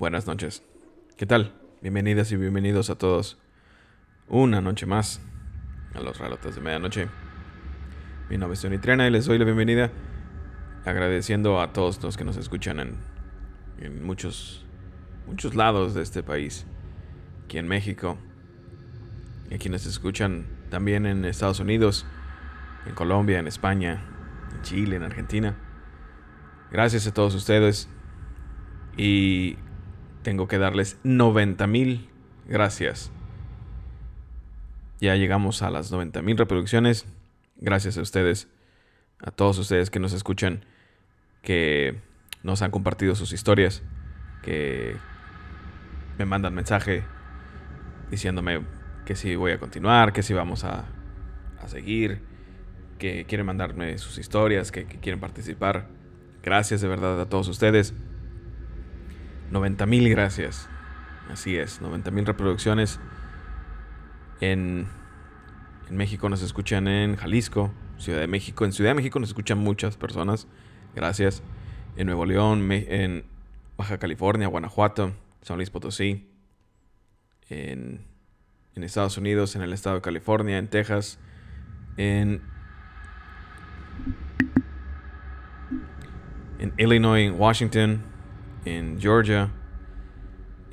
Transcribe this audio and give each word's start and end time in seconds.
buenas 0.00 0.26
noches. 0.26 0.62
¿Qué 1.18 1.26
tal? 1.26 1.52
Bienvenidas 1.82 2.32
y 2.32 2.36
bienvenidos 2.36 2.88
a 2.88 2.96
todos. 2.96 3.38
Una 4.28 4.62
noche 4.62 4.86
más 4.86 5.20
a 5.94 6.00
los 6.00 6.16
Ralotas 6.16 6.54
de 6.54 6.62
Medianoche. 6.62 7.06
Mi 8.30 8.38
nombre 8.38 8.54
es 8.54 8.62
Tony 8.62 8.78
y 9.06 9.10
les 9.10 9.26
doy 9.26 9.36
la 9.36 9.44
bienvenida 9.44 9.92
agradeciendo 10.86 11.60
a 11.60 11.74
todos 11.74 12.02
los 12.02 12.16
que 12.16 12.24
nos 12.24 12.38
escuchan 12.38 12.80
en, 12.80 12.96
en 13.78 14.02
muchos, 14.02 14.64
muchos 15.26 15.54
lados 15.54 15.92
de 15.92 16.00
este 16.00 16.22
país. 16.22 16.64
Aquí 17.44 17.58
en 17.58 17.68
México. 17.68 18.16
Y 19.50 19.56
a 19.56 19.58
quienes 19.58 19.84
escuchan 19.84 20.46
también 20.70 21.04
en 21.04 21.26
Estados 21.26 21.60
Unidos, 21.60 22.06
en 22.86 22.94
Colombia, 22.94 23.38
en 23.38 23.46
España, 23.46 24.02
en 24.50 24.62
Chile, 24.62 24.96
en 24.96 25.02
Argentina. 25.02 25.58
Gracias 26.70 27.06
a 27.06 27.12
todos 27.12 27.34
ustedes. 27.34 27.90
Y 28.96 29.58
tengo 30.22 30.48
que 30.48 30.58
darles 30.58 30.98
90 31.04 31.66
mil 31.66 32.08
gracias. 32.46 33.10
Ya 35.00 35.16
llegamos 35.16 35.62
a 35.62 35.70
las 35.70 35.90
90 35.90 36.20
mil 36.22 36.36
reproducciones. 36.36 37.06
Gracias 37.56 37.96
a 37.96 38.02
ustedes, 38.02 38.48
a 39.18 39.30
todos 39.30 39.58
ustedes 39.58 39.90
que 39.90 39.98
nos 39.98 40.12
escuchan, 40.12 40.64
que 41.42 42.00
nos 42.42 42.62
han 42.62 42.70
compartido 42.70 43.14
sus 43.14 43.32
historias, 43.32 43.82
que 44.42 44.96
me 46.18 46.26
mandan 46.26 46.54
mensaje 46.54 47.04
diciéndome 48.10 48.62
que 49.06 49.14
si 49.14 49.36
voy 49.36 49.52
a 49.52 49.58
continuar, 49.58 50.12
que 50.12 50.22
si 50.22 50.34
vamos 50.34 50.64
a, 50.64 50.84
a 51.62 51.68
seguir, 51.68 52.22
que 52.98 53.24
quieren 53.24 53.46
mandarme 53.46 53.96
sus 53.98 54.18
historias, 54.18 54.72
que, 54.72 54.86
que 54.86 54.98
quieren 54.98 55.20
participar. 55.20 55.86
Gracias 56.42 56.80
de 56.80 56.88
verdad 56.88 57.20
a 57.20 57.26
todos 57.26 57.48
ustedes. 57.48 57.94
90 59.50 59.86
mil 59.86 60.08
gracias. 60.08 60.68
Así 61.30 61.56
es, 61.56 61.80
90 61.80 62.10
mil 62.10 62.26
reproducciones. 62.26 62.98
En, 64.40 64.86
en 65.88 65.96
México 65.96 66.28
nos 66.28 66.42
escuchan 66.42 66.88
en 66.88 67.16
Jalisco, 67.16 67.72
Ciudad 67.98 68.20
de 68.20 68.26
México. 68.26 68.64
En 68.64 68.72
Ciudad 68.72 68.90
de 68.90 68.94
México 68.94 69.18
nos 69.18 69.30
escuchan 69.30 69.58
muchas 69.58 69.96
personas. 69.96 70.46
Gracias. 70.94 71.42
En 71.96 72.06
Nuevo 72.06 72.24
León, 72.24 72.70
en 72.70 73.24
Baja 73.76 73.98
California, 73.98 74.48
Guanajuato, 74.48 75.12
San 75.42 75.56
Luis 75.56 75.70
Potosí. 75.70 76.28
En, 77.48 78.04
en 78.74 78.84
Estados 78.84 79.18
Unidos, 79.18 79.56
en 79.56 79.62
el 79.62 79.72
estado 79.72 79.96
de 79.96 80.02
California, 80.02 80.58
en 80.58 80.68
Texas. 80.68 81.18
En, 81.96 82.42
en 86.58 86.72
Illinois, 86.78 87.26
en 87.26 87.38
Washington, 87.38 88.09
en 88.64 89.00
Georgia, 89.00 89.50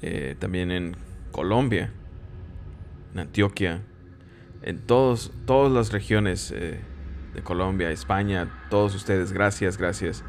eh, 0.02 0.36
también 0.40 0.72
en 0.72 0.96
Colombia, 1.32 1.92
en 3.14 3.20
Antioquia, 3.20 3.82
en 4.62 4.80
todos, 4.80 5.32
todas 5.46 5.72
las 5.72 5.92
regiones 5.92 6.52
eh, 6.52 6.80
de 7.34 7.42
Colombia, 7.44 7.90
España, 7.92 8.50
todos 8.70 8.96
ustedes, 8.96 9.32
gracias, 9.32 9.78
gracias. 9.78 10.24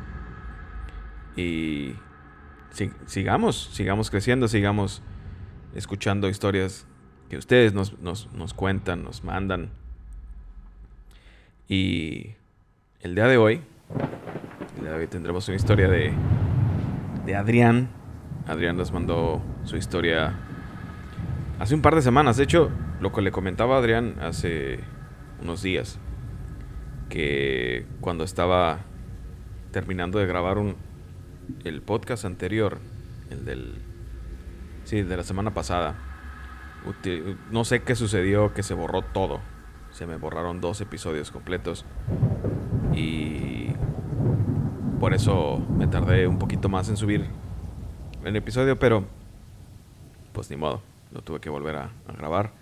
Y 1.36 1.94
si- 2.70 2.90
sigamos, 3.06 3.70
sigamos 3.72 4.10
creciendo, 4.10 4.48
sigamos 4.48 5.02
escuchando 5.74 6.28
historias 6.28 6.86
que 7.28 7.36
ustedes 7.36 7.74
nos, 7.74 7.98
nos, 8.00 8.32
nos 8.32 8.54
cuentan, 8.54 9.02
nos 9.04 9.22
mandan. 9.24 9.70
Y 11.68 12.34
el 13.00 13.14
día 13.14 13.26
de 13.26 13.36
hoy, 13.36 13.60
el 14.76 14.82
día 14.82 14.92
de 14.92 14.98
hoy 15.00 15.06
tendremos 15.06 15.46
una 15.48 15.56
historia 15.56 15.88
de, 15.88 16.12
de 17.28 17.36
Adrián. 17.36 17.90
Adrián 18.46 18.78
nos 18.78 18.90
mandó 18.90 19.42
su 19.64 19.76
historia 19.76 20.32
hace 21.58 21.74
un 21.74 21.82
par 21.82 21.94
de 21.94 22.00
semanas. 22.00 22.38
De 22.38 22.44
hecho, 22.44 22.70
lo 23.02 23.12
que 23.12 23.20
le 23.20 23.30
comentaba 23.30 23.76
a 23.76 23.80
Adrián 23.80 24.14
hace 24.22 24.80
unos 25.42 25.60
días, 25.60 25.98
que 27.10 27.84
cuando 28.00 28.24
estaba 28.24 28.78
terminando 29.72 30.18
de 30.18 30.26
grabar 30.26 30.56
un, 30.56 30.76
el 31.64 31.82
podcast 31.82 32.24
anterior, 32.24 32.78
el 33.28 33.44
del... 33.44 33.74
Sí, 34.84 35.02
de 35.02 35.16
la 35.18 35.22
semana 35.22 35.52
pasada. 35.52 35.96
No 37.50 37.64
sé 37.66 37.82
qué 37.82 37.94
sucedió, 37.94 38.54
que 38.54 38.62
se 38.62 38.72
borró 38.72 39.02
todo. 39.02 39.40
Se 39.90 40.06
me 40.06 40.16
borraron 40.16 40.62
dos 40.62 40.80
episodios 40.80 41.30
completos. 41.30 41.84
Por 45.08 45.14
eso 45.14 45.56
me 45.74 45.86
tardé 45.86 46.26
un 46.26 46.38
poquito 46.38 46.68
más 46.68 46.90
en 46.90 46.98
subir 46.98 47.24
el 48.26 48.36
episodio, 48.36 48.78
pero 48.78 49.06
pues 50.34 50.50
ni 50.50 50.56
modo, 50.58 50.82
lo 51.12 51.22
tuve 51.22 51.40
que 51.40 51.48
volver 51.48 51.76
a, 51.76 51.84
a 52.06 52.12
grabar. 52.12 52.52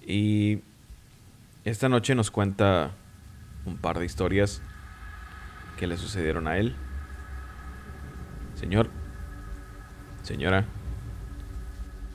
Y 0.00 0.60
esta 1.66 1.90
noche 1.90 2.14
nos 2.14 2.30
cuenta 2.30 2.92
un 3.66 3.76
par 3.76 3.98
de 3.98 4.06
historias 4.06 4.62
que 5.76 5.86
le 5.86 5.98
sucedieron 5.98 6.48
a 6.48 6.56
él. 6.56 6.74
Señor, 8.54 8.88
señora, 10.22 10.64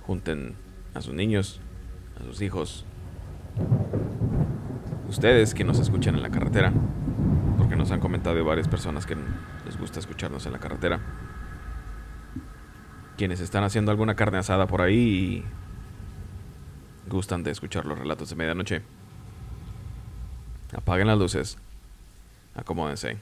junten 0.07 0.55
a 0.95 1.01
sus 1.01 1.13
niños, 1.13 1.61
a 2.19 2.23
sus 2.23 2.41
hijos, 2.41 2.83
ustedes 5.07 5.53
que 5.53 5.63
nos 5.63 5.77
escuchan 5.77 6.15
en 6.15 6.23
la 6.23 6.31
carretera, 6.31 6.73
nos 7.85 7.91
han 7.91 7.99
comentado 7.99 8.43
varias 8.43 8.67
personas 8.67 9.05
que 9.05 9.15
les 9.63 9.77
gusta 9.77 9.99
escucharnos 9.99 10.43
en 10.47 10.53
la 10.53 10.57
carretera. 10.57 10.99
Quienes 13.15 13.39
están 13.41 13.63
haciendo 13.63 13.91
alguna 13.91 14.15
carne 14.15 14.39
asada 14.39 14.65
por 14.65 14.81
ahí 14.81 14.95
y 14.97 15.45
gustan 17.07 17.43
de 17.43 17.51
escuchar 17.51 17.85
los 17.85 17.99
relatos 17.99 18.31
de 18.31 18.35
medianoche. 18.37 18.81
Apaguen 20.75 21.05
las 21.05 21.19
luces. 21.19 21.59
Acomódense. 22.55 23.19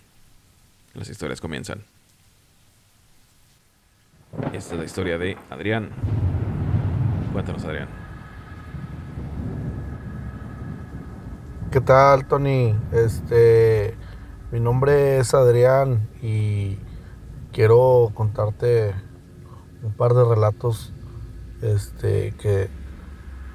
Las 0.94 1.10
historias 1.10 1.42
comienzan. 1.42 1.84
Esta 4.54 4.76
es 4.76 4.80
la 4.80 4.86
historia 4.86 5.18
de 5.18 5.38
Adrián. 5.50 5.90
Cuéntanos, 7.34 7.66
Adrián. 7.66 7.90
¿Qué 11.70 11.82
tal, 11.82 12.26
Tony? 12.30 12.74
Este, 12.94 13.98
mi 14.54 14.60
nombre 14.60 15.18
es 15.18 15.34
Adrián 15.34 16.08
y 16.22 16.78
quiero 17.52 18.12
contarte 18.14 18.94
un 19.82 19.94
par 19.94 20.14
de 20.14 20.24
relatos, 20.24 20.94
este, 21.64 22.36
que, 22.40 22.70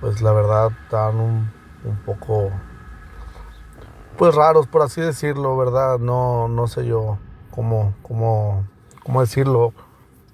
pues, 0.01 0.23
la 0.23 0.33
verdad, 0.33 0.73
están 0.83 1.21
un, 1.21 1.53
un 1.85 1.97
poco, 2.05 2.51
pues, 4.17 4.35
raros, 4.35 4.67
por 4.67 4.83
así 4.83 5.01
decirlo, 5.01 5.57
¿verdad? 5.57 6.01
No, 6.01 6.49
no 6.49 6.67
sé 6.67 6.85
yo 6.85 7.19
cómo, 7.53 7.95
cómo, 8.03 8.67
cómo 9.05 9.21
decirlo, 9.21 9.73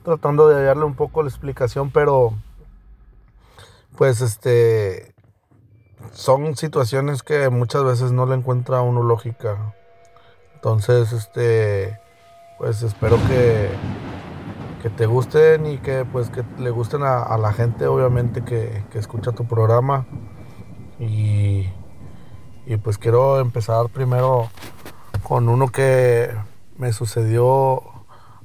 tratando 0.02 0.48
de 0.48 0.56
hallarle 0.56 0.84
un 0.84 0.94
poco 0.94 1.22
la 1.22 1.28
explicación, 1.28 1.90
pero, 1.90 2.32
pues, 3.98 4.22
este, 4.22 5.14
son 6.12 6.56
situaciones 6.56 7.22
que 7.22 7.50
muchas 7.50 7.84
veces 7.84 8.12
no 8.12 8.24
le 8.24 8.34
encuentra 8.34 8.80
uno 8.80 9.02
lógica. 9.02 9.74
Entonces, 10.64 11.12
este, 11.12 12.00
pues 12.56 12.82
espero 12.82 13.18
que, 13.28 13.68
que 14.80 14.88
te 14.88 15.04
gusten 15.04 15.66
y 15.66 15.76
que 15.76 16.06
pues 16.06 16.30
que 16.30 16.42
le 16.58 16.70
gusten 16.70 17.02
a, 17.02 17.36
la 17.36 17.52
gente, 17.52 17.86
obviamente, 17.86 18.44
que, 18.44 18.82
que 18.90 18.98
escucha 18.98 19.32
tu 19.32 19.44
programa. 19.46 20.06
Y, 20.98 21.68
y 22.64 22.76
pues 22.82 22.96
quiero 22.96 23.40
empezar 23.40 23.90
primero 23.90 24.48
con 25.22 25.50
uno 25.50 25.68
que 25.68 26.34
me 26.78 26.94
sucedió 26.94 27.82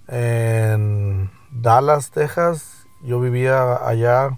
en 0.09 1.31
Dallas, 1.51 2.11
Texas. 2.11 2.85
Yo 3.01 3.21
vivía 3.21 3.87
allá 3.87 4.37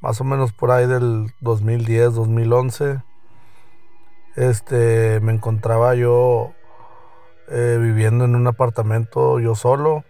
más 0.00 0.20
o 0.20 0.24
menos 0.24 0.52
por 0.52 0.72
ahí 0.72 0.88
del 0.88 1.32
2010, 1.40 2.16
2011. 2.16 3.00
Este, 4.34 5.20
me 5.20 5.32
encontraba 5.32 5.94
yo 5.94 6.55
eh, 7.48 7.78
viviendo 7.80 8.24
en 8.24 8.34
un 8.34 8.46
apartamento 8.46 9.38
yo 9.40 9.54
solo. 9.54 10.04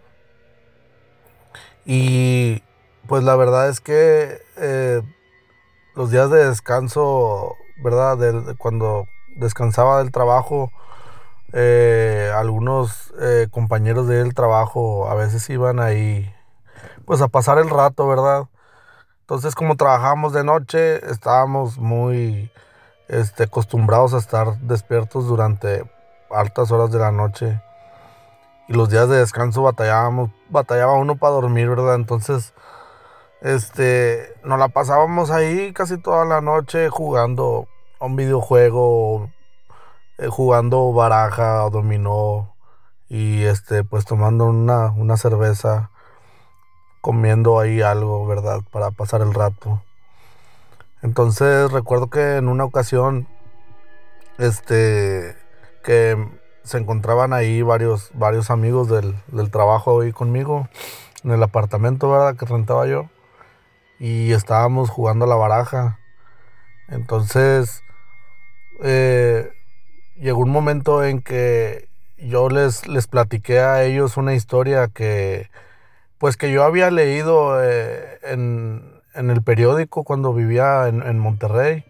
Y 1.84 2.62
pues 3.06 3.22
la 3.22 3.36
verdad 3.36 3.68
es 3.68 3.80
que 3.80 4.40
eh, 4.56 5.02
los 5.94 6.10
días 6.10 6.30
de 6.30 6.48
descanso, 6.48 7.54
¿verdad? 7.82 8.18
De 8.18 8.54
cuando 8.56 9.06
descansaba 9.36 9.98
del 9.98 10.10
trabajo, 10.12 10.70
eh, 11.52 12.32
algunos 12.34 13.12
compañeros 13.50 14.08
del 14.08 14.34
trabajo 14.34 15.08
a 15.08 15.14
veces 15.14 15.48
iban 15.48 15.80
ahí, 15.80 16.32
pues 17.04 17.22
a 17.22 17.28
pasar 17.28 17.58
el 17.58 17.70
rato, 17.70 18.06
¿verdad? 18.08 18.48
Entonces, 19.20 19.54
como 19.54 19.76
trabajábamos 19.76 20.32
de 20.32 20.44
noche, 20.44 21.04
estábamos 21.10 21.78
muy 21.78 22.50
este, 23.08 23.44
acostumbrados 23.44 24.14
a 24.14 24.18
estar 24.18 24.58
despiertos 24.60 25.26
durante 25.26 25.84
altas 26.31 26.70
horas 26.70 26.90
de 26.90 26.99
la 26.99 27.12
noche. 27.12 27.61
y 28.69 28.73
los 28.73 28.90
días 28.90 29.08
de 29.08 29.19
descanso 29.19 29.62
batallábamos, 29.62 30.31
batallaba 30.50 30.94
uno 30.94 31.17
para 31.17 31.34
dormir, 31.34 31.69
¿verdad? 31.69 31.94
Entonces, 31.94 32.52
este, 33.40 34.34
nos 34.44 34.58
la 34.58 34.69
pasábamos 34.69 35.31
ahí 35.31 35.73
casi 35.73 35.99
toda 35.99 36.25
la 36.25 36.40
noche 36.40 36.88
jugando 36.88 37.69
un 38.00 38.17
videojuego, 38.17 39.31
eh, 40.19 40.28
jugando 40.28 40.93
baraja 40.93 41.64
o 41.64 41.70
dominó 41.70 42.55
y 43.08 43.44
este, 43.44 43.84
pues 43.84 44.05
tomando 44.05 44.46
una, 44.46 44.90
una 44.93 45.17
cerveza, 45.17 45.90
comiendo 47.00 47.61
ahí 47.61 47.82
algo, 47.82 48.26
¿verdad? 48.26 48.61
Para 48.72 48.90
pasar 48.90 49.20
el 49.22 49.32
rato. 49.34 49.82
Entonces 51.02 51.70
recuerdo 51.70 52.08
que 52.11 52.37
en 52.37 52.49
una 52.49 52.64
ocasión, 52.64 53.29
este, 54.38 55.37
que 55.86 56.18
se 56.64 56.78
encontraban 56.78 57.32
ahí 57.32 57.62
varios, 57.62 58.10
varios 58.12 58.50
amigos 58.50 58.88
del, 58.88 59.50
trabajo 59.52 60.00
ahí 60.00 60.12
conmigo, 60.12 60.68
en 61.22 61.30
el 61.30 61.42
apartamento, 61.42 62.10
¿verdad? 62.10 62.36
Que 62.36 62.44
rentaba 62.44 62.88
yo. 62.88 63.08
Y 64.00 64.32
estábamos 64.32 64.90
jugando 64.90 65.24
a 65.24 65.28
la 65.28 65.36
baraja. 65.36 66.00
Entonces, 66.88 67.82
eh, 68.82 69.48
llegó 70.16 70.40
un 70.40 70.50
momento 70.50 71.04
en 71.04 71.22
que 71.22 71.88
yo 72.18 72.48
les, 72.48 72.88
les 72.88 73.06
platiqué 73.06 73.60
a 73.60 73.84
ellos 73.84 74.16
una 74.16 74.34
historia 74.34 74.88
que, 74.88 75.48
pues 76.18 76.36
que 76.36 76.50
yo 76.50 76.64
había 76.64 76.90
leído 76.90 77.62
eh, 77.62 78.18
en, 78.22 79.02
en, 79.14 79.30
el 79.30 79.40
periódico 79.40 80.02
cuando 80.02 80.34
vivía 80.34 80.88
en, 80.88 81.02
en 81.02 81.20
Monterrey. 81.20 81.84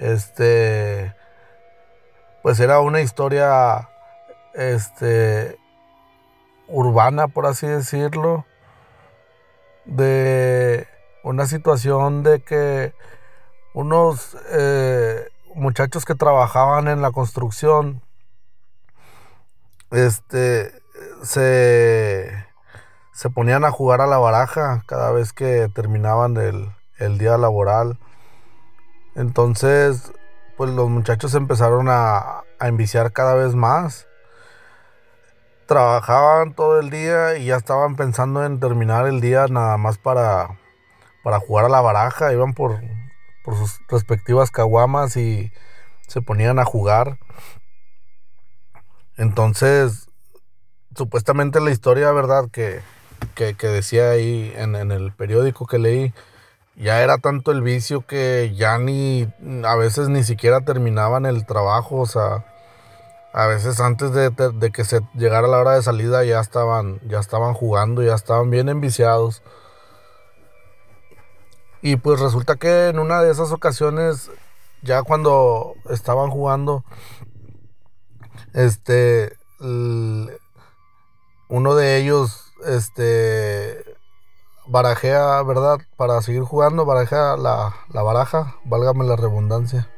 Este, 0.00 1.14
pues 2.44 2.60
era 2.60 2.80
una 2.80 3.00
historia 3.00 3.88
este 4.52 5.58
urbana 6.68 7.26
por 7.26 7.46
así 7.46 7.66
decirlo 7.66 8.44
de 9.86 10.86
una 11.22 11.46
situación 11.46 12.22
de 12.22 12.42
que 12.42 12.92
unos 13.72 14.36
eh, 14.50 15.26
muchachos 15.54 16.04
que 16.04 16.14
trabajaban 16.14 16.86
en 16.88 17.00
la 17.00 17.12
construcción 17.12 18.02
este 19.90 20.70
se, 21.22 22.30
se 23.14 23.30
ponían 23.30 23.64
a 23.64 23.70
jugar 23.70 24.02
a 24.02 24.06
la 24.06 24.18
baraja 24.18 24.84
cada 24.86 25.12
vez 25.12 25.32
que 25.32 25.70
terminaban 25.74 26.36
el, 26.36 26.70
el 26.98 27.16
día 27.16 27.38
laboral. 27.38 27.98
Entonces 29.14 30.12
pues 30.56 30.70
los 30.70 30.88
muchachos 30.88 31.34
empezaron 31.34 31.88
a, 31.88 32.42
a 32.58 32.68
enviciar 32.68 33.12
cada 33.12 33.34
vez 33.34 33.54
más. 33.54 34.06
Trabajaban 35.66 36.54
todo 36.54 36.78
el 36.78 36.90
día 36.90 37.36
y 37.36 37.46
ya 37.46 37.56
estaban 37.56 37.96
pensando 37.96 38.44
en 38.44 38.60
terminar 38.60 39.06
el 39.06 39.20
día 39.20 39.46
nada 39.48 39.76
más 39.78 39.98
para, 39.98 40.58
para 41.22 41.40
jugar 41.40 41.64
a 41.64 41.70
la 41.70 41.80
baraja. 41.80 42.32
Iban 42.32 42.52
por, 42.52 42.80
por 43.44 43.56
sus 43.56 43.80
respectivas 43.88 44.50
caguamas 44.50 45.16
y 45.16 45.52
se 46.06 46.20
ponían 46.20 46.58
a 46.58 46.64
jugar. 46.64 47.18
Entonces, 49.16 50.08
supuestamente 50.94 51.60
la 51.60 51.70
historia, 51.70 52.12
¿verdad? 52.12 52.50
Que, 52.50 52.80
que, 53.34 53.54
que 53.54 53.68
decía 53.68 54.10
ahí 54.10 54.52
en, 54.56 54.76
en 54.76 54.92
el 54.92 55.12
periódico 55.12 55.66
que 55.66 55.78
leí, 55.78 56.12
ya 56.76 57.02
era 57.02 57.18
tanto 57.18 57.52
el 57.52 57.62
vicio 57.62 58.06
que 58.06 58.52
ya 58.56 58.78
ni, 58.78 59.28
a 59.64 59.76
veces 59.76 60.08
ni 60.08 60.24
siquiera 60.24 60.60
terminaban 60.62 61.26
el 61.26 61.46
trabajo, 61.46 62.00
o 62.00 62.06
sea, 62.06 62.44
a 63.32 63.46
veces 63.46 63.80
antes 63.80 64.12
de, 64.12 64.32
que 64.72 64.84
se 64.84 65.00
llegara 65.14 65.48
la 65.48 65.58
hora 65.58 65.74
de 65.74 65.82
salida 65.82 66.24
ya 66.24 66.40
estaban, 66.40 67.00
ya 67.08 67.18
estaban 67.18 67.54
jugando, 67.54 68.02
ya 68.02 68.14
estaban 68.14 68.50
bien 68.50 68.68
enviciados. 68.68 69.42
Y 71.82 71.96
pues 71.96 72.20
resulta 72.20 72.56
que 72.56 72.88
en 72.88 72.98
una 72.98 73.20
de 73.22 73.30
esas 73.30 73.52
ocasiones, 73.52 74.30
ya 74.82 75.02
cuando 75.02 75.74
estaban 75.90 76.30
jugando, 76.30 76.84
este, 78.52 79.36
uno 81.48 81.74
de 81.74 81.98
ellos, 81.98 82.52
este, 82.66 83.83
barajea, 84.66 85.42
¿verdad? 85.42 85.78
Para 85.96 86.20
seguir 86.22 86.42
jugando, 86.42 86.84
barajea 86.84 87.36
la, 87.36 87.74
la 87.92 88.02
baraja, 88.02 88.56
válgame 88.64 89.04
la 89.04 89.16
redundancia. 89.16 89.90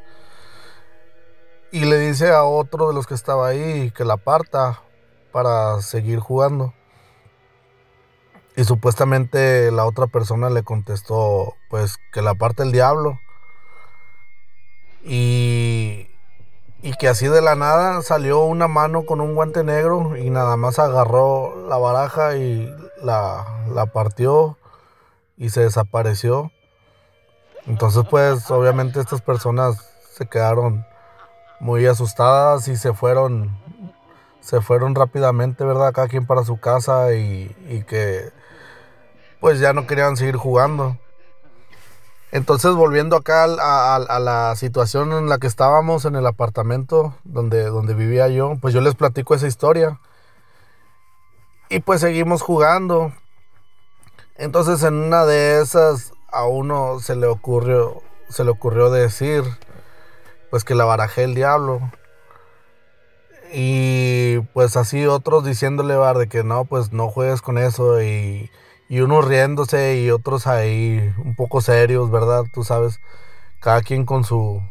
Y 1.72 1.84
le 1.84 1.98
dice 1.98 2.30
a 2.32 2.44
otro 2.44 2.88
de 2.88 2.94
los 2.94 3.06
que 3.06 3.14
estaba 3.14 3.48
ahí 3.48 3.90
que 3.90 4.04
la 4.04 4.14
aparta 4.14 4.82
para 5.32 5.80
seguir 5.82 6.20
jugando. 6.20 6.72
Y 8.56 8.64
supuestamente 8.64 9.70
la 9.70 9.84
otra 9.84 10.06
persona 10.06 10.48
le 10.48 10.62
contestó, 10.62 11.54
pues, 11.68 11.98
que 12.12 12.22
la 12.22 12.34
parte 12.34 12.62
el 12.62 12.72
diablo. 12.72 13.18
Y, 15.04 16.08
y 16.82 16.94
que 16.98 17.08
así 17.08 17.28
de 17.28 17.42
la 17.42 17.54
nada 17.54 18.00
salió 18.02 18.44
una 18.44 18.68
mano 18.68 19.04
con 19.04 19.20
un 19.20 19.34
guante 19.34 19.62
negro 19.62 20.16
y 20.16 20.30
nada 20.30 20.56
más 20.56 20.78
agarró 20.78 21.68
la 21.68 21.76
baraja 21.76 22.36
y 22.36 22.74
la, 23.02 23.64
la 23.72 23.87
partió 23.87 24.58
y 25.37 25.50
se 25.50 25.62
desapareció. 25.62 26.50
Entonces 27.66 28.04
pues 28.08 28.50
obviamente 28.50 29.00
estas 29.00 29.22
personas 29.22 29.76
se 30.12 30.26
quedaron 30.26 30.87
muy 31.60 31.87
asustadas 31.87 32.69
y 32.69 32.76
se 32.76 32.93
fueron 32.93 33.50
se 34.40 34.60
fueron 34.60 34.94
rápidamente, 34.94 35.64
¿verdad? 35.64 35.93
Cada 35.93 36.06
quien 36.06 36.25
para 36.25 36.44
su 36.44 36.60
casa 36.60 37.12
y, 37.14 37.54
y 37.69 37.82
que 37.82 38.31
pues 39.40 39.58
ya 39.58 39.72
no 39.72 39.88
querían 39.88 40.16
seguir 40.16 40.37
jugando. 40.37 40.96
Entonces 42.31 42.72
volviendo 42.75 43.16
acá 43.16 43.44
a, 43.44 43.96
a, 43.96 44.19
la 44.20 44.54
situación 44.56 45.12
en 45.12 45.28
la 45.28 45.38
que 45.38 45.46
estábamos 45.46 46.04
en 46.04 46.16
el 46.16 46.26
apartamento 46.26 47.14
donde, 47.25 47.64
donde 47.64 47.94
vivía 47.94 48.28
yo, 48.28 48.56
pues 48.60 48.72
yo 48.75 48.81
les 48.81 48.94
platico 48.94 49.34
esa 49.34 49.46
historia. 49.46 49.99
Y 51.68 51.80
pues 51.80 52.00
seguimos 52.00 52.42
jugando. 52.42 53.12
Entonces 54.36 54.82
en 54.82 54.94
una 54.94 55.24
de 55.24 55.60
esas 55.60 56.12
a 56.30 56.46
uno 56.46 57.00
se 57.00 57.16
le 57.16 57.26
ocurrió, 57.26 58.02
se 58.28 58.44
le 58.44 58.50
ocurrió 58.50 58.90
decir, 58.90 59.42
pues 60.50 60.64
que 60.64 60.74
la 60.74 60.85
barajé 60.85 61.25
el 61.25 61.35
diablo. 61.35 61.80
Y 63.52 64.40
pues 64.52 64.76
así 64.76 65.06
otros 65.06 65.44
diciéndole, 65.44 65.96
bar, 65.96 66.18
de 66.18 66.28
que 66.28 66.44
no, 66.44 66.64
pues 66.64 66.92
no 66.92 67.08
juegues 67.08 67.42
con 67.42 67.58
eso. 67.58 68.02
Y, 68.02 68.50
y 68.88 69.00
unos 69.00 69.25
riéndose 69.25 69.99
y 69.99 70.11
otros 70.11 70.46
ahí 70.46 71.12
un 71.25 71.35
poco 71.35 71.61
serios, 71.61 72.11
¿verdad? 72.11 72.44
Tú 72.52 72.64
sabes, 72.64 73.00
cada 73.61 73.82
quien 73.82 74.04
con 74.04 74.25
su, 74.25 74.62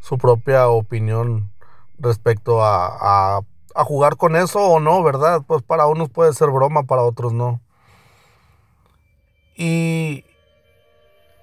su 0.00 0.18
propia 0.18 0.68
opinión 0.68 1.50
respecto 1.98 2.62
a, 2.62 3.36
a, 3.38 3.40
a 3.76 3.84
jugar 3.84 4.16
con 4.16 4.36
eso 4.36 4.60
o 4.60 4.80
no, 4.80 5.02
¿verdad? 5.02 5.42
Pues 5.46 5.62
para 5.62 5.86
unos 5.86 6.10
puede 6.10 6.32
ser 6.32 6.50
broma, 6.50 6.84
para 6.84 7.02
otros 7.02 7.32
no. 7.32 7.60
Y 9.54 10.24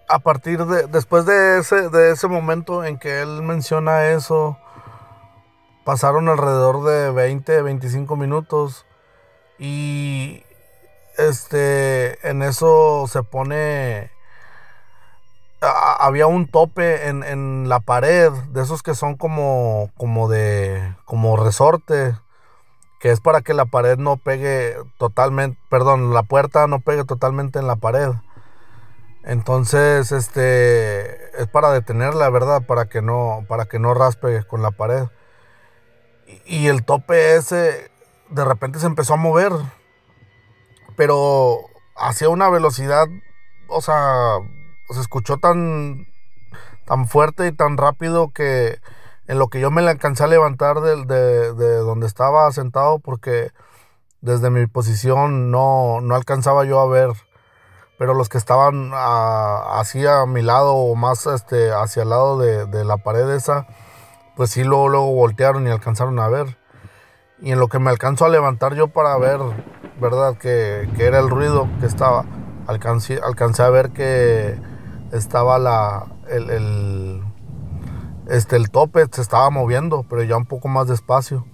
a 0.10 0.20
partir 0.20 0.66
de, 0.66 0.88
después 0.88 1.25
de 1.25 1.60
ese, 1.60 1.90
de 1.90 2.12
ese 2.12 2.28
momento 2.28 2.84
en 2.84 2.98
que 2.98 3.22
él 3.22 3.42
menciona 3.42 4.10
eso, 4.10 4.58
pasaron 5.84 6.28
alrededor 6.30 6.84
de 6.84 7.12
20, 7.12 7.62
25 7.62 8.16
minutos 8.16 8.86
y 9.60 10.44
este, 11.18 12.28
en 12.28 12.42
eso 12.42 13.06
se 13.08 13.24
pone, 13.24 14.12
había 15.62 16.28
un 16.28 16.48
tope 16.48 17.08
en, 17.08 17.24
en, 17.24 17.70
la 17.70 17.80
pared, 17.80 18.32
de 18.32 18.62
esos 18.62 18.84
que 18.84 18.96
son 18.96 19.16
como, 19.18 19.92
como 19.98 20.28
de, 20.30 20.96
como 21.06 21.38
resorte, 21.38 22.16
que 23.04 23.12
es 23.12 23.20
para 23.20 23.42
que 23.42 23.54
la 23.54 23.66
pared 23.66 23.98
no 23.98 24.16
pegue 24.16 24.78
totalmente, 24.98 25.60
perdón, 25.70 26.14
la 26.14 26.24
puerta 26.24 26.68
no 26.68 26.80
pegue 26.80 27.04
totalmente 27.04 27.60
en 27.60 27.68
la 27.68 27.76
pared. 27.76 28.12
Entonces, 29.24 30.14
este 30.14 31.38
es 31.38 31.48
para 31.50 31.72
detenerla, 31.72 32.30
¿verdad? 32.30 32.66
Para 32.66 32.86
que 32.86 33.02
no 33.02 33.44
para 33.50 33.66
que 33.66 33.78
no 33.78 33.94
raspe 33.94 34.46
con 34.46 34.62
la 34.62 34.72
pared. 34.72 35.08
Y, 36.46 36.68
el 36.68 36.86
tope 36.86 37.36
ese 37.36 37.92
de 38.30 38.46
repente 38.46 38.80
se 38.80 38.86
empezó 38.86 39.16
a 39.16 39.18
mover, 39.18 39.52
pero 40.96 41.60
hacía 41.98 42.30
una 42.30 42.48
velocidad, 42.48 43.08
o 43.68 43.82
sea, 43.82 44.38
se 44.92 45.02
escuchó 45.02 45.40
tan 45.40 46.08
tan 46.86 47.10
fuerte 47.10 47.48
y 47.48 47.52
tan 47.52 47.76
rápido 47.76 48.30
que 48.30 48.80
en 49.27 49.39
lo 49.39 49.48
que 49.48 49.60
yo 49.60 49.72
me 49.72 49.82
alcancé 49.88 50.24
a 50.24 50.27
levantar 50.27 50.82
de, 50.82 51.06
de, 51.06 51.75
donde 51.77 52.08
estaba 52.08 52.51
sentado 52.51 53.00
porque 53.00 53.51
desde 54.22 54.50
mi 54.50 54.65
posición 54.68 55.51
no, 55.51 56.01
no 56.01 56.15
alcanzaba 56.15 56.65
yo 56.65 56.80
a 56.80 56.88
ver 56.88 57.12
pero 57.98 58.13
los 58.13 58.27
que 58.27 58.38
estaban 58.38 58.92
así 58.94 60.06
a 60.06 60.25
mi 60.25 60.42
lado 60.42 60.74
o 60.74 60.96
más 60.96 61.25
este, 61.27 61.72
hacia 61.72 62.03
el 62.03 62.10
lado 62.10 62.38
de, 62.38 62.65
de, 62.65 62.84
la 62.84 62.98
pared 62.98 63.30
esa, 63.30 63.68
pues 64.36 64.50
sí 64.50 64.63
luego, 64.63 64.89
luego 64.89 65.13
voltearon 65.13 65.68
y 65.68 65.70
alcanzaron 65.70 66.20
a 66.20 66.27
ver. 66.27 66.58
Y 67.39 67.51
en 67.51 67.60
lo 67.60 67.68
que 67.68 67.80
me 67.80 67.89
alcanzo 67.89 68.25
a 68.25 68.30
levantar 68.30 68.74
yo 68.74 68.88
para 68.88 69.18
ver, 69.18 69.39
¿verdad? 70.01 70.38
Que, 70.38 70.89
era 70.98 71.20
el 71.20 71.30
ruido 71.30 71.70
que 71.80 71.86
estaba. 71.86 72.25
Alcancé, 72.68 73.20
alcancé 73.24 73.63
a 73.63 73.70
ver 73.70 73.92
que 73.92 74.60
estaba 75.12 75.60
la, 75.60 76.06
el, 76.30 76.50
este, 78.34 78.56
el 78.56 78.72
tope, 78.72 79.06
se 79.12 79.22
estaba 79.22 79.52
moviendo, 79.52 80.06
pero 80.10 80.24
ya 80.24 80.38
un 80.38 80.46
poco 80.46 80.68
más 80.68 80.88
despacio. 80.88 81.46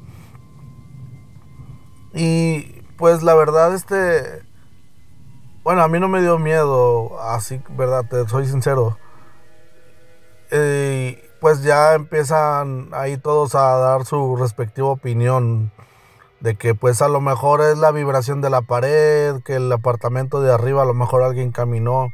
Y 2.14 2.82
pues 2.98 3.22
la 3.22 3.36
verdad, 3.36 3.76
este, 3.76 4.44
bueno, 5.64 5.84
a 5.84 5.90
mí 5.90 6.00
no 6.00 6.08
me 6.08 6.22
dio 6.22 6.40
miedo, 6.40 7.22
así, 7.22 7.62
¿verdad? 7.72 8.06
Te 8.10 8.28
soy 8.30 8.48
sincero. 8.48 8.98
Eh, 10.52 11.30
pues 11.42 11.64
ya 11.64 11.96
empiezan 11.96 12.90
ahí 12.94 13.18
todos 13.18 13.56
a 13.56 13.76
dar 13.78 14.06
su 14.06 14.38
respectiva 14.38 14.88
opinión 14.88 15.74
de 16.40 16.56
que 16.56 16.76
pues 16.76 17.02
a 17.02 17.10
lo 17.10 17.20
mejor 17.20 17.60
es 17.60 17.78
la 17.78 17.92
vibración 17.92 18.40
de 18.40 18.50
la 18.50 18.62
pared, 18.62 19.42
que 19.44 19.56
el 19.56 19.70
apartamento 19.70 20.40
de 20.42 20.54
arriba 20.54 20.84
a 20.84 20.86
lo 20.86 20.94
mejor 20.94 21.24
alguien 21.24 21.52
caminó 21.52 22.14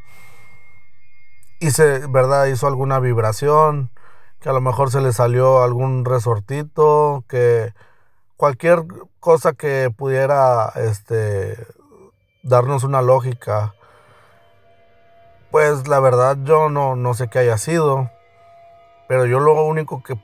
y 1.59 1.69
se, 1.69 2.07
¿verdad? 2.07 2.47
Hizo 2.47 2.65
alguna 2.65 2.99
vibración, 2.99 3.91
que 4.39 4.49
a 4.49 4.53
lo 4.53 4.61
mejor 4.61 4.91
se 4.91 5.01
le 5.01 5.13
salió 5.13 5.63
algún 5.63 6.05
resortito, 6.05 7.23
que 7.27 7.73
cualquier 8.37 8.83
cosa 9.19 9.53
que 9.53 9.91
pudiera 9.95 10.71
este 10.75 11.57
darnos 12.43 12.83
una 12.83 13.01
lógica. 13.01 13.73
Pues 15.51 15.87
la 15.87 15.99
verdad 15.99 16.37
yo 16.43 16.69
no, 16.69 16.95
no 16.95 17.13
sé 17.13 17.27
qué 17.27 17.39
haya 17.39 17.57
sido. 17.57 18.09
Pero 19.07 19.25
yo 19.25 19.39
lo 19.39 19.63
único 19.65 20.01
que, 20.03 20.17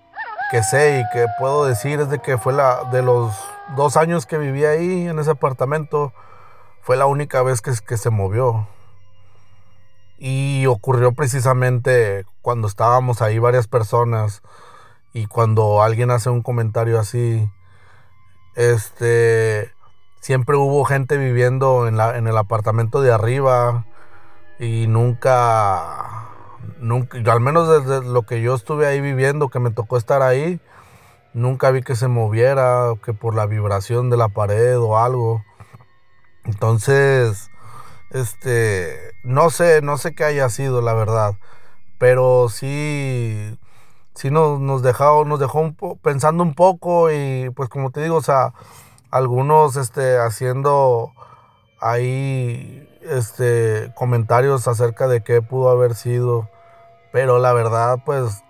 sé 0.64 1.00
y 1.00 1.10
que 1.14 1.28
puedo 1.40 1.66
decir 1.66 2.00
es 2.00 2.10
de 2.10 2.20
que 2.20 2.38
fue 2.38 2.54
la 2.54 2.84
de 2.92 3.02
los 3.02 3.34
dos 3.76 3.96
años 3.96 4.26
que 4.26 4.38
viví 4.38 4.66
ahí 4.66 5.08
en 5.08 5.20
ese 5.20 5.32
apartamento, 5.32 6.14
fue 6.82 6.98
la 6.98 7.06
única 7.06 7.42
vez 7.44 7.62
que, 7.62 7.72
que 7.88 7.98
se 7.98 8.10
movió. 8.10 8.68
Y 10.24 10.68
ocurrió 10.68 11.14
precisamente 11.14 12.26
cuando 12.44 12.68
estábamos 12.68 13.24
ahí 13.24 13.40
varias 13.40 13.68
personas 13.68 14.44
y 15.14 15.26
cuando 15.26 15.82
alguien 15.82 16.12
hace 16.12 16.30
un 16.30 16.44
comentario 16.44 17.00
así, 17.00 17.50
este, 18.56 19.72
siempre 20.20 20.58
hubo 20.58 20.86
gente 20.86 21.18
viviendo 21.18 21.88
en, 21.88 21.98
la, 21.98 22.20
en 22.20 22.28
el 22.28 22.38
apartamento 22.38 23.02
de 23.02 23.12
arriba 23.12 23.88
y 24.60 24.86
nunca 24.86 26.30
nunca, 26.80 27.18
al 27.32 27.40
menos 27.42 27.68
desde 27.68 28.08
lo 28.08 28.22
que 28.24 28.42
yo 28.42 28.54
estuve 28.54 28.86
ahí 28.86 29.02
viviendo, 29.02 29.50
que 29.50 29.60
me 29.60 29.72
tocó 29.72 29.98
estar 29.98 30.22
ahí, 30.22 30.60
nunca 31.34 31.72
vi 31.72 31.82
que 31.82 31.96
se 31.96 32.08
moviera, 32.08 32.94
que 33.04 33.14
por 33.14 33.34
la 33.34 33.48
vibración 33.48 34.12
de 34.12 34.18
la 34.18 34.30
pared 34.30 34.78
o 34.78 35.00
algo. 35.00 35.44
Entonces, 36.44 37.51
este, 38.12 39.14
no 39.24 39.50
sé, 39.50 39.82
no 39.82 39.98
sé 39.98 40.14
qué 40.16 40.24
haya 40.26 40.50
sido, 40.50 40.82
la 40.82 40.94
verdad, 40.94 41.36
pero 41.98 42.50
sí, 42.50 43.58
sí 44.16 44.32
nos, 44.32 44.60
nos 44.60 44.82
dejó, 44.84 45.26
nos 45.26 45.40
dejó 45.40 45.60
un 45.62 45.76
pensando 46.02 46.44
un 46.44 46.56
poco 46.56 47.12
y 47.12 47.50
pues 47.56 47.70
como 47.70 47.92
te 47.92 48.02
digo, 48.02 48.18
o 48.18 48.22
sea, 48.22 48.54
algunos, 49.12 49.76
este, 49.78 50.18
haciendo 50.18 51.12
ahí, 51.80 52.88
este, 53.02 53.92
comentarios 53.96 54.68
acerca 54.68 55.08
de 55.08 55.24
qué 55.24 55.42
pudo 55.42 55.70
haber 55.70 55.96
sido 55.96 56.50
pero 57.12 57.40
la 57.40 57.54
verdad, 57.54 58.00
pues, 58.06 58.44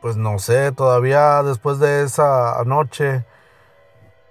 pues 0.00 0.16
no 0.16 0.38
sé, 0.38 0.72
todavía 0.72 1.42
después 1.42 1.78
de 1.78 2.02
esa 2.02 2.62
noche, 2.64 3.24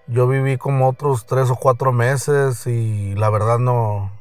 yo 0.08 0.28
viví 0.28 0.58
como 0.58 0.90
otros 0.90 1.26
tres 1.26 1.50
o 1.50 1.56
cuatro 1.56 1.94
meses 1.94 2.68
y 2.68 3.16
la 3.16 3.30
verdad 3.30 3.60
no, 3.60 4.12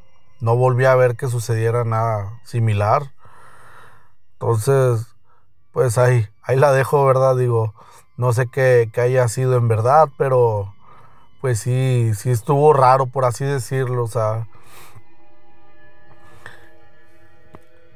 no 0.42 0.56
volví 0.56 0.86
a 0.86 0.96
ver 0.96 1.14
que 1.16 1.28
sucediera 1.28 1.84
nada 1.84 2.40
similar. 2.42 3.12
Entonces, 4.32 5.06
pues 5.70 5.98
ahí, 5.98 6.26
ahí 6.42 6.56
la 6.56 6.72
dejo, 6.72 7.06
¿verdad? 7.06 7.36
Digo, 7.36 7.74
no 8.16 8.32
sé 8.32 8.48
qué, 8.52 8.90
qué 8.92 9.02
haya 9.02 9.28
sido 9.28 9.56
en 9.56 9.68
verdad, 9.68 10.08
pero 10.18 10.74
pues 11.40 11.60
sí, 11.60 12.10
sí 12.16 12.30
estuvo 12.30 12.72
raro, 12.72 13.06
por 13.06 13.24
así 13.24 13.44
decirlo, 13.44 14.02
o 14.02 14.08
sea. 14.08 14.48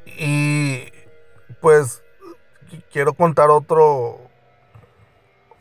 Y 0.04 0.84
pues 1.60 2.04
quiero 2.92 3.12
contar 3.14 3.50
otro 3.50 4.20